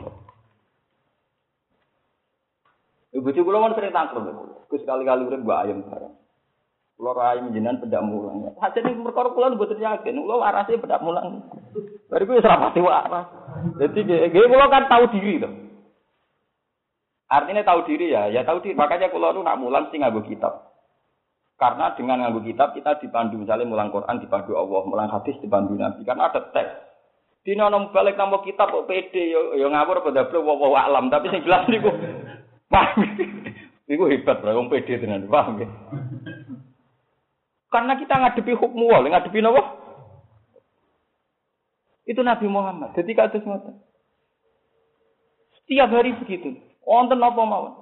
[3.20, 4.32] Ibu cucu kula kan sering tangkrut.
[4.72, 6.16] Gus sekali-kali urip gua ayam bareng.
[6.96, 8.48] Kula ra ayam jenengan pedak mulang.
[8.56, 10.24] Ning perkara kula mboten yakin.
[10.24, 11.44] Kula warase pedak mulang.
[12.08, 13.28] Bariku wis ra pati waras.
[13.76, 15.52] Jadi gue kula kan tahu diri tuh.
[17.30, 18.74] Artinya tahu diri ya, ya tahu diri.
[18.74, 20.74] Makanya kalau lu nak mulang sih nganggo kitab.
[21.60, 26.02] Karena dengan nganggo kitab kita dipandu misalnya mulang Quran dipandu Allah, mulang hadis dipandu Nabi.
[26.08, 26.90] Karena ada teks.
[27.46, 31.32] Di nom balik nama kitab kok pede yo yo ngawur pada bro wow alam tapi
[31.32, 31.88] sing jelas niku
[32.70, 33.04] paham.
[33.90, 35.68] Niku hebat bro, wong pede tenan, paham ya?
[37.70, 39.80] Karena kita ngadepi hukum wal, ngadepi napa?
[42.10, 42.98] Itu Nabi Muhammad.
[42.98, 43.78] Jadi kados ngoten.
[45.62, 46.58] Setiap hari begitu.
[46.82, 47.74] Wonten apa mawon.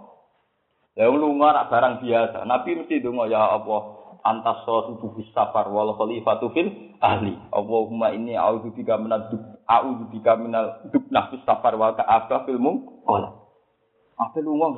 [1.00, 2.44] Ya lunga nak barang biasa.
[2.44, 3.96] Nabi mesti donga ya Allah
[4.28, 6.68] antas subuh safar wal khalifatu fil
[7.00, 7.40] ahli.
[7.56, 13.47] Allahumma inni a'udzubika minad dub a'udzubika minal dubnah fis safar wal ka'abah fil mungqal.
[14.18, 14.74] Apa lunga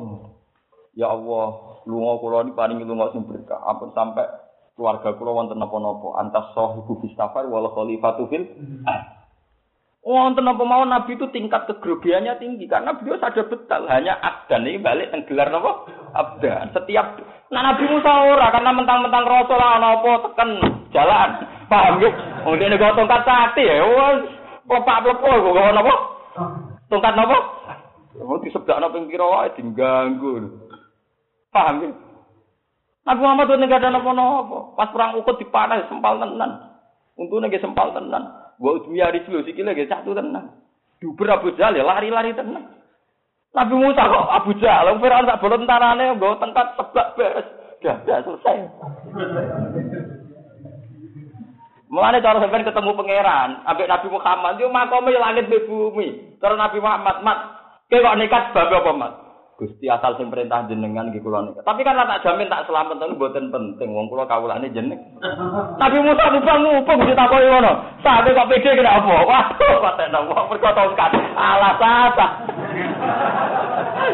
[0.98, 3.62] Ya Allah, lunga kula ini paling lunga sing berkah.
[3.64, 4.28] Ampun sampai
[4.76, 6.20] keluarga kula wonten napa-napa.
[6.20, 8.44] Antas sahibu bis safar wal khalifatu fil.
[10.00, 13.84] Wonten apa mau Nabi itu tingkat kegrogiannya tinggi karena beliau sadar betul.
[13.88, 15.88] Hanya abdan ini balik tenggelar napa?
[16.16, 16.72] Abdan.
[16.72, 17.20] Setiap
[17.52, 20.50] nah Nabi Musa ora karena mentang-mentang rasul ana apa tekan
[20.96, 21.30] jalan.
[21.70, 22.10] Paham ya
[22.48, 24.26] oh dene go tongkat sakti ya wes
[24.66, 25.94] lepak lepo kok napa
[26.90, 27.38] tongkat napa
[28.18, 30.49] oh disebdakno ping pira wae diganggu
[31.53, 31.91] paham ya
[33.05, 36.78] Nabi Muhammad itu nggak ada napa-napa pas perang ukut dipanah sempal tenan
[37.20, 40.51] untune nggih sempal tenan Wa udmiya rislu sikile ge satu tenan.
[40.99, 42.76] Duber Abu Jahal ya lari-lari tenan.
[43.55, 47.47] Nabi Musa kok Abu Jahal, Firaun sak bolon tanane nggo tengkat seblak beres.
[47.80, 48.57] Sudah selesai.
[51.89, 56.38] Mulane cara sampean ketemu pangeran, ambek Nabi Muhammad, yo makome langit be bumi.
[56.38, 57.59] Cara Nabi Muhammad, mat,
[57.90, 59.14] kowe kok nekat bab apa, mat?
[59.60, 61.60] Gusti asal sing perintah jenengan nggih kula niku.
[61.68, 63.92] Tapi kan tak jamin tak selamat niku mboten penting.
[63.92, 64.96] Wong kula kawulane jeneng.
[65.76, 68.00] Nabi Musa mubang ngupung ditakoki ngono.
[68.00, 69.20] Sampe kok pede kena apa?
[69.20, 70.36] Waduh, paten apa?
[70.48, 71.12] Mergo tongkat.
[71.76, 72.28] Sapa.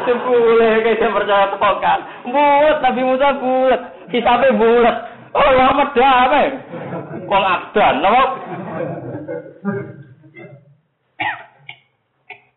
[0.09, 1.99] Sempule kayak percaya tongkat.
[2.25, 3.81] Bulat Nabi Musa bulat.
[4.09, 4.97] Hisabe bulat.
[5.35, 6.47] Oh, lama damai.
[7.27, 8.23] Wong abdan, napa?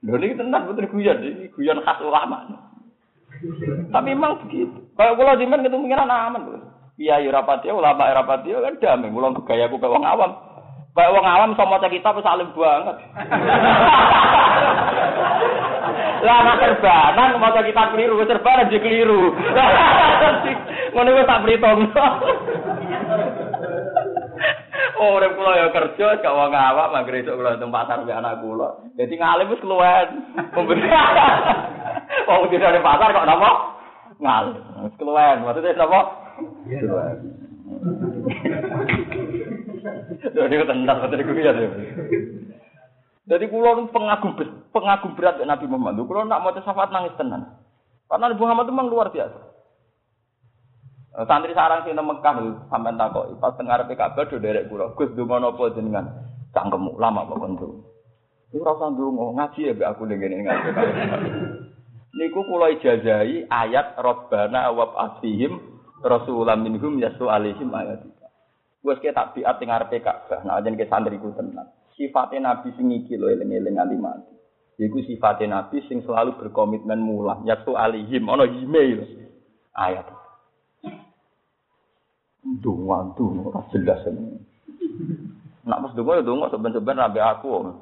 [0.08, 2.48] Lho niki tenan betul guyon, iki guyon khas ulama.
[3.92, 4.88] Tapi memang begitu.
[4.96, 6.64] Kalau kula jimen ketemu pengiran aman.
[6.96, 9.12] Iya ya rapati ulama rapati kan damai.
[9.12, 10.32] Kula gaya aku kayak wong awam.
[10.96, 12.96] Kayak wong awam sama maca kitab salim banget.
[16.18, 19.30] Lah nek serbanan maca kitab keliru, serbanan jadi keliru.
[20.96, 21.80] Ngono wis tak perhitung.
[24.98, 28.42] Oh, urip kula ya kerja gak wong awak mangger esuk kula tempat pasar mbek anak
[28.42, 28.82] kula.
[28.98, 30.08] Dadi ngalim wis keluwen.
[32.26, 33.50] Wong di sana pasar kok napa?
[34.18, 34.44] Ngal.
[34.98, 35.36] Keluwen.
[35.46, 36.00] Maksudnya napa?
[36.66, 37.16] Keluwen.
[40.34, 41.52] Jadi tenang, betul gue ya.
[43.28, 44.34] Jadi kulo pengagum
[44.74, 46.00] pengagum berat Nabi Muhammad.
[46.02, 47.60] Kulo nak mau syafaat nangis tenan.
[48.10, 49.47] Karena Nabi Muhammad itu memang luar biasa.
[51.18, 54.94] Eh, santri sarang sing Mekah sampean takoki pas teng arepe Ka'bah do derek kula.
[54.94, 56.06] Gus donga napa jenengan?
[56.54, 57.68] Cangkemmu lama kok kondu.
[58.54, 60.68] Iku ora usah ndonga, ngaji ya mbek aku ning ngene ngaji.
[62.22, 65.58] Niku kula ijazahi ayat Rabbana wa asihim
[66.06, 67.98] rasulam minhum yasu alaihim ayat.
[68.86, 70.46] Wes ke tak biat ning arepe Ka'bah.
[70.46, 71.66] Nah ke santriku tenan.
[71.98, 74.34] Sifatnya Nabi sing iki lho eling-eling nganti mati.
[74.78, 77.42] Iku sifatnya Nabi sing selalu berkomitmen mulah.
[77.42, 79.02] Yasu alaihim ana email
[79.74, 80.17] ayat.
[82.48, 84.40] Dunga, dunga, ora jelas ini.
[85.68, 87.76] Nak pas dunga ya dunga seben-seben nabi aku.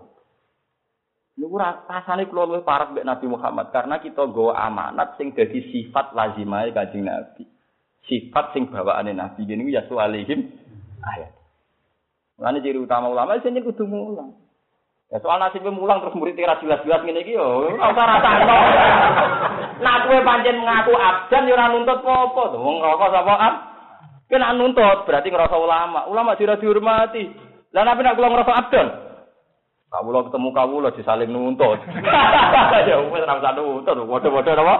[1.36, 6.16] Niku rasane kula luwih parah mbek Nabi Muhammad karena kita nggawa amanat sing dadi sifat
[6.16, 7.44] lazimahe Kanjeng Nabi.
[8.08, 10.48] Sifat sing bawaane Nabi gini ya alaihim
[11.04, 11.36] ayat.
[12.40, 14.32] Mulane ciri utama ulama sing kudu mulang.
[15.12, 18.58] Ya soal nasibnya mulang terus murid kira jelas-jelas ngene iki yo ora usah rasakno.
[19.84, 22.58] Nak kowe pancen ngaku abdan yo ora nuntut apa-apa to.
[23.36, 23.54] Ab?
[24.26, 26.10] Kena nuntut berarti ngerasa ulama.
[26.10, 27.30] Ulama tidak dihormati.
[27.70, 28.88] Lah nabi nak kula ngerasa abdan.
[29.86, 31.78] Kawula ketemu kawula disaling nuntut.
[32.90, 34.76] ya wis ora usah nuntut, padha-padha napa?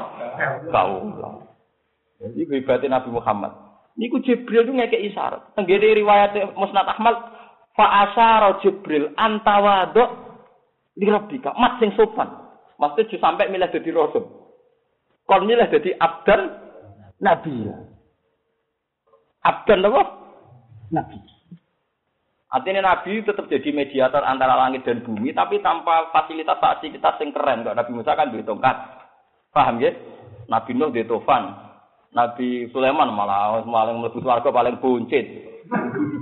[0.75, 1.31] Kawula.
[2.17, 3.53] Jadi ibadah Nabi Muhammad.
[3.97, 5.57] Niku Jibril itu ngekek isyarat.
[5.57, 7.17] Tenggene riwayat Musnad Ahmad
[7.73, 8.13] fa
[8.61, 10.05] Jibril antawado
[10.97, 11.57] li rabbika.
[11.57, 12.29] Mat sing sopan.
[12.77, 14.25] Maksudnya sampai milih dadi rasul.
[15.25, 16.41] Kon milih dadi abdan
[17.25, 17.73] nabi.
[19.47, 20.03] Abdan apa?
[20.91, 21.19] Nabi.
[22.47, 27.67] Artinya Nabi tetap jadi mediator antara langit dan bumi, tapi tanpa fasilitas fasilitas yang keren.
[27.67, 28.77] Kok Nabi Musa kan duit tongkat,
[29.51, 29.91] paham ya?
[30.47, 31.53] Nabi Nuh di Tofan,
[32.15, 35.27] Nabi Sulaiman malah paling mlebu swarga paling buncit.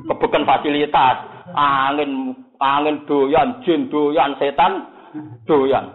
[0.09, 1.17] Kebekan fasilitas,
[1.53, 4.89] angin angin doyan, jin doyan, setan
[5.45, 5.93] doyan.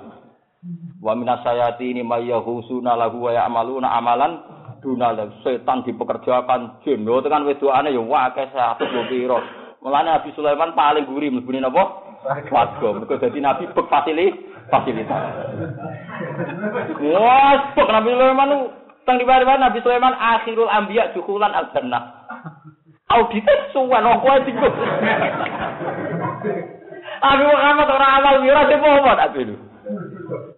[1.02, 7.04] Wa minas sayati ini mayyahusuna lahu wa ya'maluna amalan dunal setan dipekerjakan jin.
[7.04, 9.40] Lho tekan wedokane ya akeh 100 piro.
[9.80, 12.04] Mulane Nabi Sulaiman paling gurih mlebune napa?
[12.52, 12.88] Warga.
[13.00, 14.36] Mergo dadi nabi bek fasili
[14.68, 15.24] fasilitas.
[17.16, 18.50] Wah, bek Nabi Sulaiman
[19.08, 22.04] teng diwari Nabi Sulaiman akhirul anbiya dukulan al jannah.
[23.10, 24.76] Audite suwan kok kowe tikus.
[27.20, 29.56] Abi Muhammad ora awal mira de Muhammad Abi lu.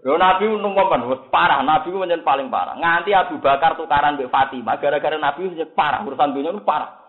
[0.01, 2.73] Yo Nabi numpan wis parah, Nabi ku paling parah.
[2.73, 7.01] Nganti Abu Bakar tukaran mbek Fatimah gara-gara Nabi wis parah urusan dunia itu parah.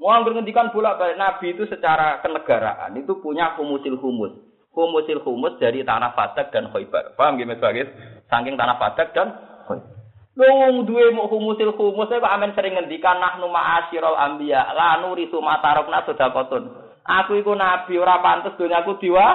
[0.00, 4.32] Mau ngendikan bolak balik Nabi itu secara kenegaraan itu punya humusil humus.
[4.72, 7.16] Humusil humus dari tanah Fadak dan Khaybar.
[7.16, 7.92] Paham gimana sebagai
[8.28, 9.28] saking tanah Fadak dan
[9.68, 10.00] Khaybar.
[10.40, 16.04] Wong duwe mau humusil humus Pak Amin sering ngendikan nahnu ma'asyiral anbiya la nurisu matarokna
[16.08, 16.68] sedekatun.
[17.04, 19.28] Aku iku nabi ora pantes donyaku diwa.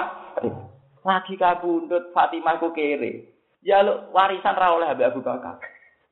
[1.06, 3.30] Lagi kabundut Fatimah ku kere.
[3.62, 5.62] Ya lu warisan ra oleh Abu Bakar.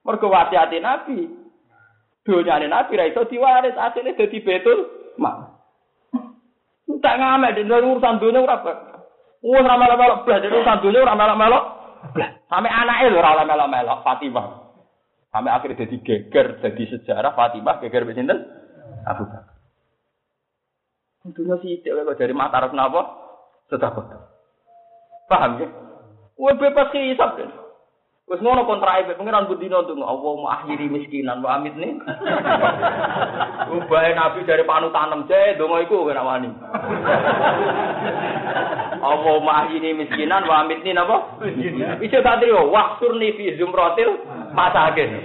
[0.07, 1.27] Mergo wasiate nabi.
[2.25, 4.89] Donyane Nabi ra iso diwaris, asline dadi betul
[5.21, 5.61] mak.
[7.05, 8.57] Tak ngamek di urusan dunia ora
[9.45, 11.65] Wah, ora melok-melok blas, urusan dunia ora melok-melok
[12.17, 12.33] blas.
[12.49, 14.47] Sampai anake lho ora melok-melok Fatimah.
[15.29, 18.41] Sampai akhirnya jadi geger, jadi sejarah Fatimah geger mbek sinten?
[19.05, 19.53] Abu Bakar.
[21.29, 23.03] Dunia sih kok dari mata arep napa?
[23.69, 24.34] Sedekah.
[25.29, 25.69] Paham ya?
[26.37, 27.51] Wah bebas hisab kan.
[28.25, 31.93] Wes ngono kontrak ibu pengiran budino tuh Allah mau akhiri miskinan wa amit nih.
[33.77, 36.49] Ubahe nabi dari panu tanam je dongo iku kena wani.
[39.05, 41.37] Allah mau akhiri miskinan wa amit nih napa?
[42.01, 44.17] Iso tak trio waksurni fi zumratil
[44.57, 45.11] masakin.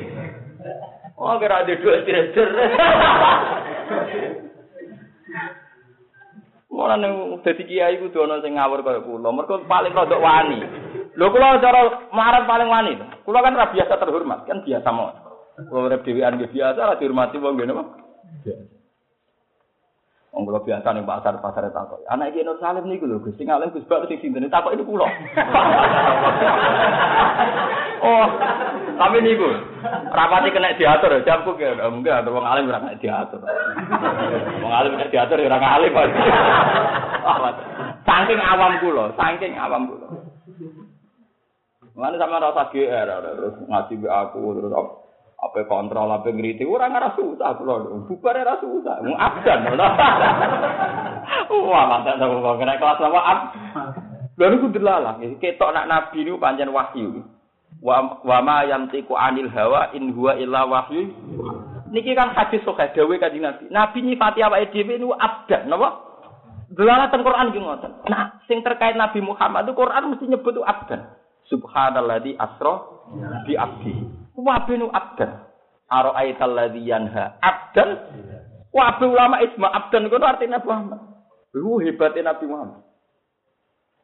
[1.19, 2.39] Oh kira ada dua istirahat.
[6.79, 9.35] Ora nang dadi kiai kudu ana sing ngawur kaya kula.
[9.35, 10.63] Mergo paling rodok wani.
[11.19, 12.93] Lho kula cara marah paling wani.
[13.27, 15.11] Kula kan ra biasa terhormat, kan biasa mau.
[15.67, 17.83] Kula urip dhewean biasa ra dihormati wong ngene apa?
[20.29, 22.05] Wong kula biasa ning pasar pasar takok.
[22.05, 24.85] Anak iki Nur Salim niku lho Gus sing alim Gus Bak sing sinten takok ini
[24.85, 25.09] kula.
[28.05, 28.25] oh,
[29.01, 29.49] tapi niku
[30.13, 33.41] rapati kena diatur jamku ke enggak ada wong alim ora kena diatur.
[34.63, 35.97] Wong alim kena diatur ora alim.
[38.09, 40.07] Saking awam kula, saking awam kula.
[41.99, 44.71] Mana sama rasa GR, terus ngaji aku terus
[45.39, 46.67] apa kontrol apa ngerti?
[46.67, 48.99] Orang nggak susah loh bubar ya susah.
[49.07, 49.63] Mau abdan
[51.69, 53.19] wah mantap sama kau kena kelas apa?
[53.23, 53.39] Ab
[54.35, 55.15] lalu aku delalah.
[55.39, 57.23] Ketok nak nabi itu panjang wahyu.
[57.79, 61.07] Wa wa ma yantiqu anil hawa in huwa illa wahyu.
[61.89, 63.63] Niki kan hadis sok dawe kanjeng nabi.
[63.71, 66.09] Nabi nyifati awake dhewe niku abdan napa?
[66.69, 67.91] Delalatan Quran ki ngoten.
[68.13, 71.17] Nah, sing terkait Nabi Muhammad itu Quran mesti nyebut abdan.
[71.49, 72.85] Subhanalladzi asra
[73.49, 73.93] bi abdi.
[74.39, 75.43] Wabe nu abdan.
[75.89, 77.89] Ara'aital ladzi yanha abdan.
[78.71, 81.01] Wabe ulama isma abdan itu artinya Muhammad.
[81.57, 82.81] Lu hebatnya Nabi Muhammad.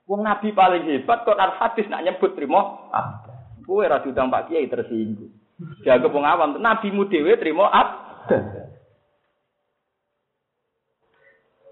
[0.06, 3.36] Wong Nabi paling hebat kok hadis nak nyebut trimo abdan.
[3.66, 5.34] Kowe ra diundang Pak Kiai tersinggung.
[5.82, 8.66] Dianggap wong awam, nabimu dhewe trimo abdan.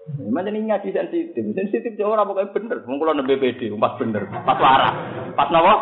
[0.04, 2.84] Mana ini ngaji sensitif, sensitif jauh apa kayak bener.
[2.84, 4.94] Mungkin kalau BPD, pas bener, pas waras,
[5.32, 5.74] pas nawa,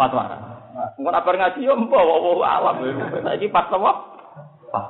[0.00, 0.53] pas waras.
[0.74, 2.82] Mungkin apa ngaji yo empo, wow alam.
[3.22, 3.92] Lagi pas nawa,
[4.74, 4.86] pas.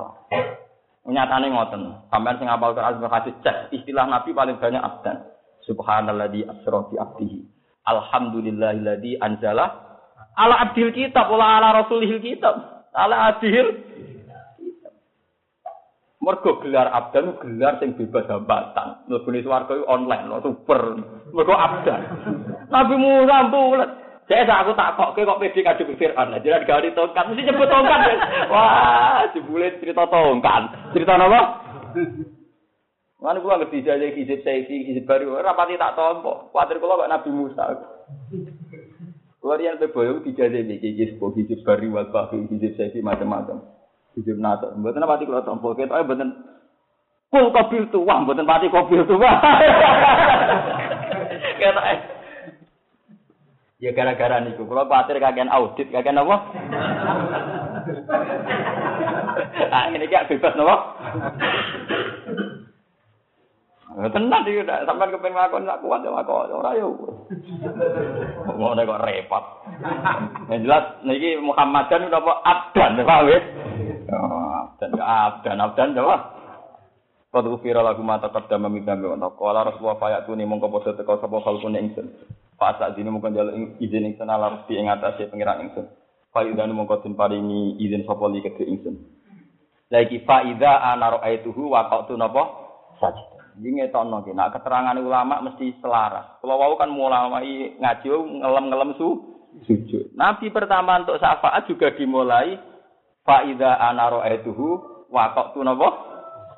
[1.05, 2.09] Nyatane ngoten.
[2.09, 5.21] Sampeyan sing apal Quran hadis cek istilah Nabi paling banyak abdan.
[5.69, 7.39] Subhanalladzi asra bi abdihi.
[7.85, 9.85] Alhamdulillahilladzi anzala
[10.33, 12.89] ala abdil kitab wala ala rasulihil kitab.
[12.97, 13.85] Ala abdil
[16.25, 19.05] Mergo gelar abdan gelar sing bebas hambatan.
[19.05, 20.97] Mlebune swarga online lho super.
[21.37, 22.01] Mergo abdan.
[22.73, 24.04] Nabi Musa bulet.
[24.25, 26.33] Saya aku tak kok kok pede kadung Fir'aun.
[26.33, 28.17] Nah, jadi gak tongkat mesti nyebut tongkat.
[28.49, 30.97] Wah, dibulet cerita tongkat.
[30.97, 31.41] Cerita apa?
[33.21, 36.49] Mana kula ngerti saya hizib saya hizib baru rapati tak tompo.
[36.53, 37.65] Kuatir kula kok Nabi Musa.
[39.45, 43.61] Kula riyen pe boyo dijajah iki hizib baru wal bahi hizib saya macam-macam.
[44.17, 44.73] Hizib nato.
[44.77, 46.33] Mboten pati kula tampa ketoke mboten
[47.29, 49.37] full kobil tuh wah mboten pati kobil tuh wah.
[51.61, 52.14] Ketoke.
[53.85, 56.41] Ya gara-gara niku kula patir kagian audit, kagian apa?
[59.77, 60.77] ah ini kayak bebas napa?
[63.95, 66.97] Tenan iki udah sampean kepen ngakon gak kuat ya kok ora yo.
[68.57, 69.45] Ngono kok repot.
[70.49, 73.41] Yang jelas niki Muhammadan udah apa abdan paham ya?
[74.65, 76.17] abdan abdan abdan apa?
[77.37, 81.37] Qad ufira lagu mata qaddama min dambi wa qala rasulullah fayatuni mongko padha teka sapa
[81.45, 82.09] kalkune ingsun.
[82.55, 85.85] Sak dine mongko njaluk izin ingsun ala rusti ing atase pengiran ingsun.
[86.33, 88.95] Fa idan mongko den paringi izin sapa li kedhe ingsun.
[89.93, 92.43] Lagi fa idza ana ra'aituhu wa qatu napa?
[93.03, 93.35] Sajid.
[93.55, 96.43] Iki ngetokno ki nek keterangan ulama mesti selaras.
[96.43, 97.31] Kalau wau kan mulai
[97.79, 98.09] ngaji
[98.43, 99.09] ngelem-ngelem su
[99.63, 100.11] sujud.
[100.19, 102.59] Nabi pertama untuk syafaat juga dimulai
[103.23, 105.87] Faida anaro etuhu wakok tu nopo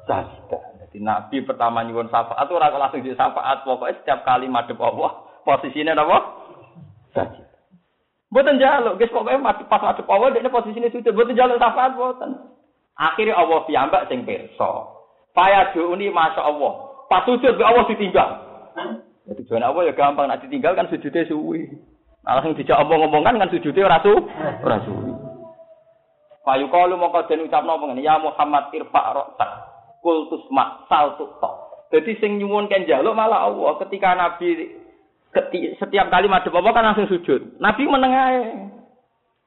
[0.09, 0.59] sajda.
[0.87, 5.95] Jadi Nabi pertama nyuwun syafaat ora langsung di syafaat pokoknya setiap kali madhep Allah posisinya
[5.95, 6.19] nopo
[7.15, 7.47] sajda.
[8.27, 9.39] Boten jaluk, guys pokoknya
[9.71, 11.15] pas madhep Allah dia posisinya sujud.
[11.15, 12.35] Boten jaluk syafaat boten.
[12.99, 14.71] Akhirnya Allah piyambak sing pirsa.
[15.37, 16.73] Paya ini masya Allah.
[17.07, 18.31] Pas sujud be Allah ditinggal.
[19.27, 21.67] Jadi tujuan Allah ya gampang, nak ditinggal kan sujudnya suwi.
[22.27, 24.15] Langsung dijak omong-omongan kan sujudnya rasu,
[24.63, 24.95] rasu.
[26.47, 29.51] Payu kalu mongko den ucapno ngene, ya Muhammad irfa roktak.
[30.03, 31.87] Kultus mak sal tuktok.
[31.91, 34.75] Jadi sing nyuwun kan jaluk malah Allah ketika Nabi
[35.79, 37.61] setiap kali madhep apa kan langsung sujud.
[37.61, 38.43] Nabi meneng ae.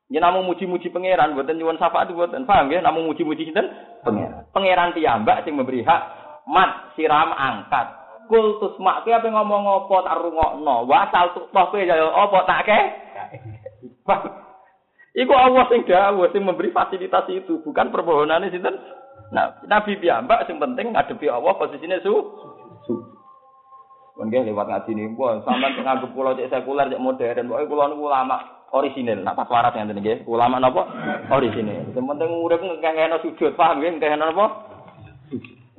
[0.10, 2.50] Ya namung muji-muji pangeran, mboten nyuwun syafaat mboten.
[2.50, 2.82] Paham ya?
[2.82, 3.70] Namung muji-muji sinten?
[4.02, 4.50] Pangeran.
[4.50, 6.02] Pangeran tiyambak sing memberi hak
[6.50, 7.94] mat siram angkat.
[8.26, 10.76] Kultus mak kuwi apa ngomong apa tak rungokno.
[10.90, 12.80] Wasal tuktok kuwi ya apa tak ke?
[15.22, 18.78] Iku Allah sing dawuh sing memberi fasilitas itu, bukan permohonane sinten.
[19.30, 22.14] Nah, Nabi piyambak sing penting ngadepi Allah posisine su.
[22.90, 23.19] su.
[24.20, 28.04] Nggih lewat ngaji niku, sampean sing nganggep kula cek sekuler cek modern, pokoke kula niku
[28.12, 28.38] ulama
[28.76, 30.28] orisinil, nak pas waras ngenten nggih.
[30.28, 30.84] Ulama napa?
[31.32, 31.96] Orisinil.
[31.96, 34.46] Sing penting urip ngekehno sujud, paham nggih ngekehno napa?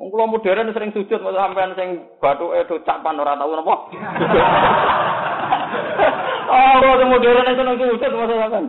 [0.01, 3.75] Wong kula modern sering sujud, sampean sing bathuke do capan ora tau napa?
[6.51, 8.65] Oh, kula modern seneng sujud, masa sampean.